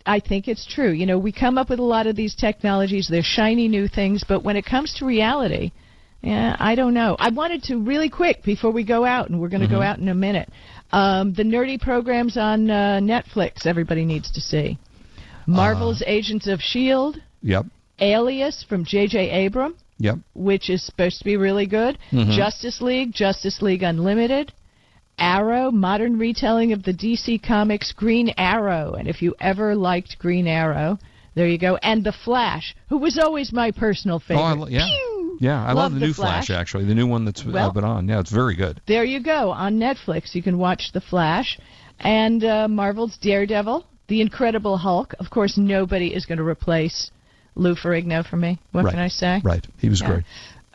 I 0.04 0.19
think 0.19 0.47
it's 0.47 0.65
true. 0.65 0.89
You 0.89 1.06
know, 1.06 1.19
we 1.19 1.32
come 1.32 1.60
up 1.60 1.69
with 1.69 1.78
a 1.78 1.84
lot 1.84 2.08
of 2.08 2.15
these 2.15 2.34
technologies. 2.34 3.08
They're 3.08 3.21
shiny 3.21 3.67
new 3.67 3.88
things, 3.88 4.24
but 4.28 4.41
when 4.43 4.58
it 4.58 4.65
comes 4.65 4.95
to 4.95 5.06
reality, 5.06 5.74
yeah, 6.21 6.55
I 6.60 6.75
don't 6.75 6.93
know. 6.93 7.15
I 7.19 7.29
wanted 7.29 7.63
to 7.63 7.77
really 7.77 8.10
quick 8.10 8.43
before 8.43 8.71
we 8.71 8.84
go 8.84 9.03
out, 9.05 9.29
and 9.29 9.39
we're 9.39 9.49
going 9.49 9.62
to 9.62 9.67
go 9.67 9.79
Mhm. 9.79 9.86
out 9.86 9.99
in 9.99 10.07
a 10.10 10.13
minute. 10.15 10.49
Um, 10.91 11.34
the 11.34 11.43
nerdy 11.43 11.79
programs 11.81 12.38
on 12.38 12.69
uh, 12.69 12.99
Netflix. 13.01 13.65
Everybody 13.65 14.05
needs 14.05 14.29
to 14.31 14.41
see. 14.41 14.77
Marvel's 15.47 16.03
Agents 16.05 16.47
of 16.47 16.62
Shield, 16.62 17.17
Yep. 17.41 17.65
Alias 17.99 18.63
from 18.67 18.86
J.J. 18.86 19.45
Abram, 19.45 19.75
Yep. 19.99 20.19
which 20.36 20.69
is 20.69 20.84
supposed 20.84 21.17
to 21.19 21.25
be 21.25 21.38
really 21.38 21.65
good. 21.65 21.97
Mhm. 22.12 22.31
Justice 22.36 22.81
League, 22.81 23.13
Justice 23.13 23.62
League 23.62 23.84
Unlimited, 23.84 24.51
Arrow, 25.17 25.71
modern 25.71 26.17
retelling 26.17 26.73
of 26.73 26.84
the 26.84 26.93
DC 26.93 27.38
Comics 27.38 27.91
Green 27.91 28.34
Arrow. 28.38 28.93
And 28.93 29.07
if 29.07 29.21
you 29.21 29.36
ever 29.39 29.75
liked 29.75 30.17
Green 30.19 30.47
Arrow, 30.47 30.97
there 31.36 31.47
you 31.47 31.57
go. 31.57 31.77
And 31.84 32.03
The 32.03 32.12
Flash, 32.12 32.75
who 32.89 32.97
was 32.97 33.17
always 33.19 33.51
my 33.53 33.71
personal 33.71 34.19
favorite. 34.19 34.41
Oh, 34.43 34.65
I 34.65 34.69
yeah. 34.69 34.88
Yeah, 35.41 35.60
I 35.62 35.73
love, 35.73 35.91
Love 35.91 35.93
the 35.95 35.99
new 36.06 36.13
Flash. 36.13 36.47
Flash. 36.47 36.58
actually, 36.60 36.86
the 36.86 36.93
new 36.93 37.08
one 37.08 37.25
that's 37.25 37.41
uh, 37.41 37.49
Well- 37.51 37.71
been 37.71 37.84
on. 37.84 38.08
Yeah, 38.08 38.19
it's 38.19 38.32
very 38.32 38.56
good. 38.56 38.80
There 38.88 39.04
you 39.04 39.21
go. 39.23 39.49
On 39.51 39.77
Netflix, 39.80 40.36
you 40.36 40.43
can 40.43 40.58
watch 40.58 40.91
The 40.93 41.01
Flash 41.01 41.60
and 41.99 42.43
uh, 42.43 42.67
Marvel's 42.67 43.17
Daredevil, 43.17 43.84
The 44.08 44.21
Incredible 44.21 44.77
Hulk. 44.77 45.15
Of 45.19 45.30
course, 45.32 45.58
nobody 45.58 46.13
is 46.13 46.25
going 46.27 46.38
to 46.38 46.43
replace 46.43 47.10
Lou 47.56 47.75
Ferrigno 47.75 48.23
for 48.25 48.38
me. 48.38 48.60
What 48.71 48.86
right. 48.86 48.91
can 48.91 48.99
I 48.99 49.08
say? 49.08 49.41
Right. 49.43 49.65
He 49.80 49.89
was 49.89 49.99
Yeah. 50.01 50.08
great. 50.08 50.23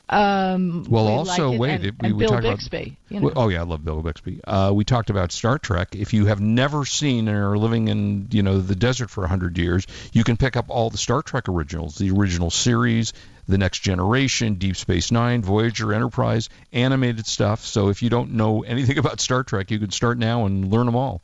Um, 0.08 0.84
Well, 0.88 1.06
we 1.06 1.12
also 1.12 1.56
wait. 1.56 1.80
and, 1.84 1.96
we, 2.00 2.12
we 2.12 2.26
talked 2.26 2.42
Bixby. 2.42 2.76
about. 2.76 2.96
you 3.08 3.20
know. 3.20 3.32
Oh 3.34 3.48
yeah, 3.48 3.60
I 3.60 3.64
love 3.64 3.84
Bill 3.84 4.02
Bixby. 4.02 4.40
Uh, 4.44 4.72
we 4.72 4.84
talked 4.84 5.10
about 5.10 5.32
Star 5.32 5.58
Trek. 5.58 5.96
If 5.96 6.14
you 6.14 6.26
have 6.26 6.40
never 6.40 6.84
seen 6.84 7.26
and 7.26 7.36
are 7.36 7.58
living 7.58 7.88
in 7.88 8.28
you 8.30 8.42
know 8.42 8.60
the 8.60 8.76
desert 8.76 9.10
for 9.10 9.26
hundred 9.26 9.58
years, 9.58 9.86
you 10.12 10.22
can 10.22 10.36
pick 10.36 10.56
up 10.56 10.66
all 10.68 10.90
the 10.90 10.98
Star 10.98 11.22
Trek 11.22 11.48
originals, 11.48 11.96
the 11.98 12.12
original 12.12 12.50
series, 12.50 13.14
the 13.48 13.58
Next 13.58 13.80
Generation, 13.80 14.54
Deep 14.54 14.76
Space 14.76 15.10
Nine, 15.10 15.42
Voyager, 15.42 15.92
Enterprise, 15.92 16.50
animated 16.72 17.26
stuff. 17.26 17.64
So 17.64 17.88
if 17.88 18.02
you 18.02 18.08
don't 18.10 18.32
know 18.34 18.62
anything 18.62 18.98
about 19.04 19.20
Star 19.20 19.42
Trek, 19.42 19.72
you 19.72 19.80
can 19.80 19.90
start 19.90 20.18
now 20.18 20.46
and 20.46 20.70
learn 20.70 20.86
them 20.86 20.96
all. 20.96 21.20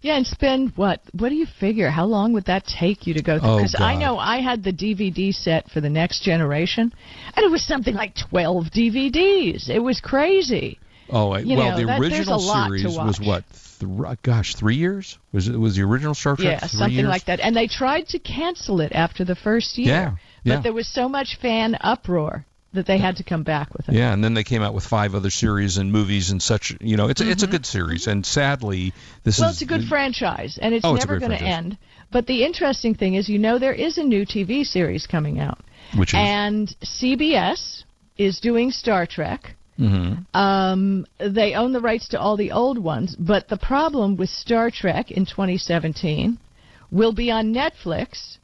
Yeah, 0.00 0.16
and 0.16 0.26
spend 0.26 0.72
what? 0.76 1.00
What 1.12 1.30
do 1.30 1.34
you 1.34 1.46
figure? 1.58 1.90
How 1.90 2.04
long 2.06 2.32
would 2.34 2.44
that 2.44 2.64
take 2.66 3.06
you 3.06 3.14
to 3.14 3.22
go 3.22 3.38
through? 3.38 3.48
Oh, 3.48 3.56
Because 3.56 3.74
I 3.78 3.96
know 3.96 4.16
I 4.18 4.40
had 4.40 4.62
the 4.62 4.72
DVD 4.72 5.34
set 5.34 5.70
for 5.70 5.80
the 5.80 5.90
Next 5.90 6.22
Generation, 6.22 6.92
and 7.34 7.44
it 7.44 7.50
was 7.50 7.64
something 7.64 7.94
like 7.94 8.14
twelve 8.14 8.66
DVDs. 8.66 9.68
It 9.68 9.80
was 9.82 10.00
crazy. 10.00 10.78
Oh, 11.10 11.30
I- 11.32 11.42
well, 11.44 11.70
know, 11.70 11.76
the 11.76 11.86
that- 11.86 12.00
original 12.00 12.38
series 12.38 12.84
was 12.86 13.18
what? 13.20 13.44
Th- 13.80 13.90
uh, 14.06 14.14
gosh, 14.22 14.54
three 14.54 14.76
years? 14.76 15.18
Was 15.32 15.48
it 15.48 15.56
was 15.58 15.76
the 15.76 15.82
original 15.82 16.14
Star 16.14 16.36
Trek? 16.36 16.60
Yeah, 16.60 16.66
something 16.66 16.94
years? 16.94 17.08
like 17.08 17.24
that. 17.26 17.40
And 17.40 17.56
they 17.56 17.66
tried 17.66 18.08
to 18.08 18.18
cancel 18.18 18.80
it 18.80 18.92
after 18.92 19.24
the 19.24 19.34
first 19.36 19.78
year. 19.78 19.88
Yeah, 19.88 20.16
yeah. 20.44 20.56
But 20.56 20.62
there 20.62 20.72
was 20.72 20.86
so 20.86 21.08
much 21.08 21.38
fan 21.40 21.76
uproar 21.80 22.44
that 22.78 22.86
they 22.86 22.98
had 22.98 23.16
to 23.16 23.24
come 23.24 23.42
back 23.42 23.74
with 23.74 23.88
it. 23.88 23.94
Yeah, 23.94 24.12
and 24.12 24.22
then 24.24 24.34
they 24.34 24.44
came 24.44 24.62
out 24.62 24.72
with 24.74 24.84
five 24.84 25.14
other 25.14 25.30
series 25.30 25.76
and 25.76 25.92
movies 25.92 26.30
and 26.30 26.40
such. 26.42 26.72
You 26.80 26.96
know, 26.96 27.08
it's 27.08 27.20
it's 27.20 27.42
a 27.42 27.46
good 27.46 27.66
series, 27.66 28.06
and 28.06 28.24
sadly, 28.24 28.92
this 29.24 29.36
Mm-hmm. 29.36 29.42
well, 29.42 29.50
is 29.50 29.56
it's 29.56 29.62
a 29.62 29.66
good 29.66 29.84
franchise, 29.88 30.58
and 30.60 30.74
it's 30.74 30.84
Oh, 30.84 30.94
never 30.94 31.18
going 31.18 31.36
to 31.38 31.42
end. 31.42 31.76
But 32.10 32.26
the 32.26 32.42
interesting 32.44 32.94
thing 32.94 33.14
is, 33.14 33.28
you 33.28 33.38
know, 33.38 33.58
there 33.58 33.74
is 33.74 33.98
a 33.98 34.02
new 34.02 34.24
TV 34.24 34.64
series 34.64 35.06
coming 35.06 35.38
out, 35.40 35.58
which 35.96 36.10
is 36.14 36.18
and 36.18 36.74
CBS 36.82 37.84
is 38.16 38.40
doing 38.40 38.70
Star 38.70 39.06
Trek. 39.06 39.54
Mhm. 39.78 40.24
Um, 40.34 41.06
they 41.18 41.54
own 41.54 41.72
the 41.72 41.80
rights 41.80 42.08
to 42.08 42.18
all 42.20 42.36
the 42.36 42.50
old 42.52 42.78
ones, 42.78 43.14
but 43.16 43.48
the 43.48 43.56
problem 43.58 44.16
with 44.16 44.30
Star 44.30 44.70
Trek 44.70 45.10
in 45.12 45.24
2017 45.26 46.38
will 46.90 47.12
be 47.12 47.30
on 47.30 47.52
Netflix 47.54 48.38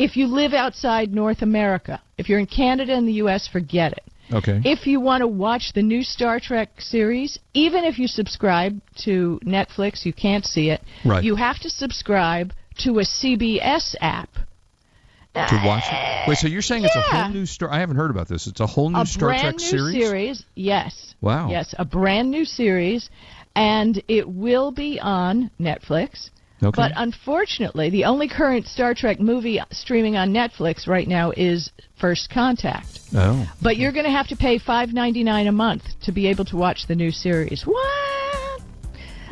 if 0.00 0.16
you 0.16 0.26
live 0.26 0.54
outside 0.54 1.12
North 1.14 1.42
America. 1.42 2.00
If 2.16 2.28
you're 2.28 2.38
in 2.38 2.46
Canada 2.46 2.94
and 2.94 3.06
the 3.06 3.12
U.S., 3.24 3.46
forget 3.46 3.92
it. 3.92 4.04
okay. 4.32 4.60
If 4.64 4.86
you 4.86 4.98
want 4.98 5.20
to 5.20 5.26
watch 5.28 5.72
the 5.74 5.82
new 5.82 6.02
Star 6.02 6.40
Trek 6.40 6.80
series, 6.80 7.38
even 7.52 7.84
if 7.84 7.98
you 7.98 8.06
subscribe 8.06 8.80
to 9.04 9.38
Netflix, 9.44 10.06
you 10.06 10.14
can't 10.14 10.46
see 10.46 10.70
it. 10.70 10.80
Right. 11.04 11.22
You 11.22 11.34
have 11.36 11.58
to 11.60 11.68
subscribe 11.68 12.54
to 12.78 12.98
a 13.00 13.02
CBS 13.02 13.94
app. 14.00 14.30
to 15.34 15.62
watch 15.66 15.84
it. 15.92 16.28
Wait, 16.28 16.38
so 16.38 16.48
you're 16.48 16.62
saying 16.62 16.84
it's 16.84 16.96
a 16.96 17.02
whole 17.02 17.28
new 17.28 17.44
Star? 17.44 17.70
I 17.70 17.80
haven't 17.80 17.96
heard 17.96 18.10
about 18.10 18.28
this. 18.28 18.46
It's 18.46 18.60
a 18.60 18.66
whole 18.66 18.88
new 18.88 19.00
a 19.00 19.06
Star 19.06 19.28
brand 19.28 19.42
Trek 19.42 19.54
new 19.56 19.58
series. 19.58 19.94
series. 20.02 20.44
Yes. 20.54 21.14
Wow. 21.20 21.50
Yes, 21.50 21.74
a 21.78 21.84
brand 21.84 22.30
new 22.30 22.46
series, 22.46 23.10
and 23.54 24.02
it 24.08 24.26
will 24.26 24.72
be 24.72 24.98
on 24.98 25.50
Netflix. 25.60 26.30
Okay. 26.62 26.76
But 26.76 26.92
unfortunately, 26.96 27.88
the 27.90 28.04
only 28.04 28.28
current 28.28 28.66
Star 28.66 28.94
Trek 28.94 29.18
movie 29.18 29.60
streaming 29.70 30.16
on 30.16 30.30
Netflix 30.30 30.86
right 30.86 31.08
now 31.08 31.32
is 31.36 31.70
First 31.98 32.30
Contact. 32.30 33.00
oh. 33.14 33.50
But 33.62 33.76
you're 33.78 33.92
going 33.92 34.04
to 34.04 34.10
have 34.10 34.28
to 34.28 34.36
pay 34.36 34.58
five 34.58 34.92
ninety 34.92 35.24
nine 35.24 35.46
a 35.46 35.52
month 35.52 35.84
to 36.02 36.12
be 36.12 36.26
able 36.26 36.44
to 36.46 36.56
watch 36.56 36.86
the 36.86 36.94
new 36.94 37.10
series. 37.10 37.62
What? 37.62 38.49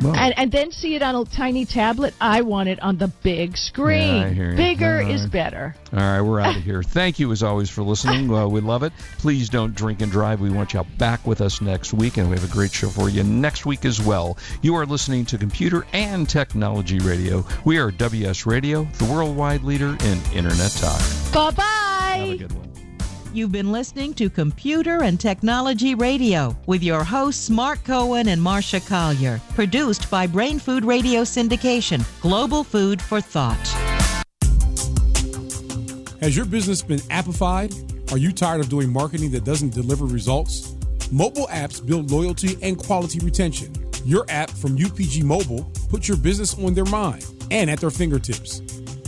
And, 0.04 0.38
and 0.38 0.52
then 0.52 0.70
see 0.72 0.94
it 0.94 1.02
on 1.02 1.14
a 1.16 1.24
tiny 1.24 1.64
tablet. 1.64 2.14
I 2.20 2.42
want 2.42 2.68
it 2.68 2.80
on 2.82 2.98
the 2.98 3.08
big 3.08 3.56
screen. 3.56 4.16
Yeah, 4.16 4.26
I 4.26 4.28
hear 4.30 4.50
you. 4.50 4.56
Bigger 4.56 5.02
All 5.02 5.10
is 5.10 5.26
better. 5.26 5.74
All 5.92 5.98
right, 5.98 6.20
we're 6.20 6.40
out 6.40 6.56
of 6.56 6.62
here. 6.64 6.82
Thank 6.82 7.18
you 7.18 7.32
as 7.32 7.42
always 7.42 7.70
for 7.70 7.82
listening. 7.82 8.32
Uh, 8.32 8.46
we 8.46 8.60
love 8.60 8.82
it. 8.82 8.92
Please 9.18 9.48
don't 9.48 9.74
drink 9.74 10.00
and 10.00 10.10
drive. 10.12 10.40
We 10.40 10.50
want 10.50 10.74
you 10.74 10.84
back 10.98 11.26
with 11.26 11.40
us 11.40 11.60
next 11.60 11.92
week, 11.92 12.16
and 12.16 12.30
we 12.30 12.36
have 12.36 12.48
a 12.48 12.52
great 12.52 12.72
show 12.72 12.88
for 12.88 13.08
you 13.08 13.22
next 13.24 13.66
week 13.66 13.84
as 13.84 14.00
well. 14.00 14.38
You 14.62 14.74
are 14.76 14.86
listening 14.86 15.24
to 15.26 15.38
Computer 15.38 15.86
and 15.92 16.28
Technology 16.28 16.98
Radio. 17.00 17.44
We 17.64 17.78
are 17.78 17.90
WS 17.90 18.46
Radio, 18.46 18.84
the 18.98 19.04
worldwide 19.06 19.62
leader 19.62 19.96
in 20.04 20.20
Internet 20.32 20.72
talk. 20.72 21.00
Bye 21.32 21.50
bye. 21.50 22.18
Have 22.18 22.28
a 22.28 22.36
good 22.36 22.52
one. 22.52 22.87
You've 23.38 23.52
been 23.52 23.70
listening 23.70 24.14
to 24.14 24.28
Computer 24.28 25.04
and 25.04 25.20
Technology 25.20 25.94
Radio 25.94 26.56
with 26.66 26.82
your 26.82 27.04
hosts 27.04 27.48
Mark 27.48 27.84
Cohen 27.84 28.26
and 28.26 28.42
Marsha 28.42 28.84
Collier. 28.84 29.40
Produced 29.54 30.10
by 30.10 30.26
Brain 30.26 30.58
Food 30.58 30.84
Radio 30.84 31.20
Syndication, 31.20 32.04
Global 32.20 32.64
Food 32.64 33.00
for 33.00 33.20
Thought. 33.20 33.54
Has 36.20 36.36
your 36.36 36.46
business 36.46 36.82
been 36.82 36.98
appified? 37.12 37.72
Are 38.10 38.18
you 38.18 38.32
tired 38.32 38.60
of 38.60 38.68
doing 38.68 38.92
marketing 38.92 39.30
that 39.30 39.44
doesn't 39.44 39.72
deliver 39.72 40.04
results? 40.04 40.74
Mobile 41.12 41.46
apps 41.46 41.80
build 41.86 42.10
loyalty 42.10 42.58
and 42.60 42.76
quality 42.76 43.20
retention. 43.20 43.72
Your 44.04 44.26
app 44.30 44.50
from 44.50 44.76
UPG 44.76 45.22
Mobile 45.22 45.70
puts 45.88 46.08
your 46.08 46.16
business 46.16 46.58
on 46.58 46.74
their 46.74 46.86
mind 46.86 47.24
and 47.52 47.70
at 47.70 47.78
their 47.78 47.90
fingertips. 47.90 48.62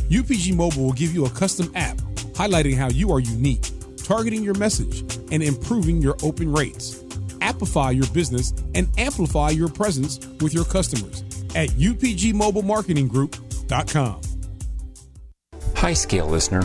UPG 0.08 0.54
Mobile 0.54 0.84
will 0.84 0.92
give 0.92 1.12
you 1.12 1.26
a 1.26 1.30
custom 1.30 1.72
app 1.74 1.96
highlighting 2.40 2.76
how 2.76 2.88
you 2.88 3.12
are 3.12 3.20
unique, 3.20 3.66
targeting 4.10 4.42
your 4.42 4.54
message, 4.54 5.02
and 5.30 5.40
improving 5.40 6.02
your 6.02 6.16
open 6.24 6.52
rates. 6.52 6.96
Appify 7.38 7.94
your 7.94 8.08
business 8.08 8.52
and 8.74 8.88
amplify 8.98 9.50
your 9.50 9.68
presence 9.68 10.18
with 10.40 10.52
your 10.52 10.64
customers 10.64 11.22
at 11.54 11.68
upgmobilemarketinggroup.com. 11.70 14.20
Hi, 15.76 15.92
Scale 15.92 16.26
listener. 16.26 16.64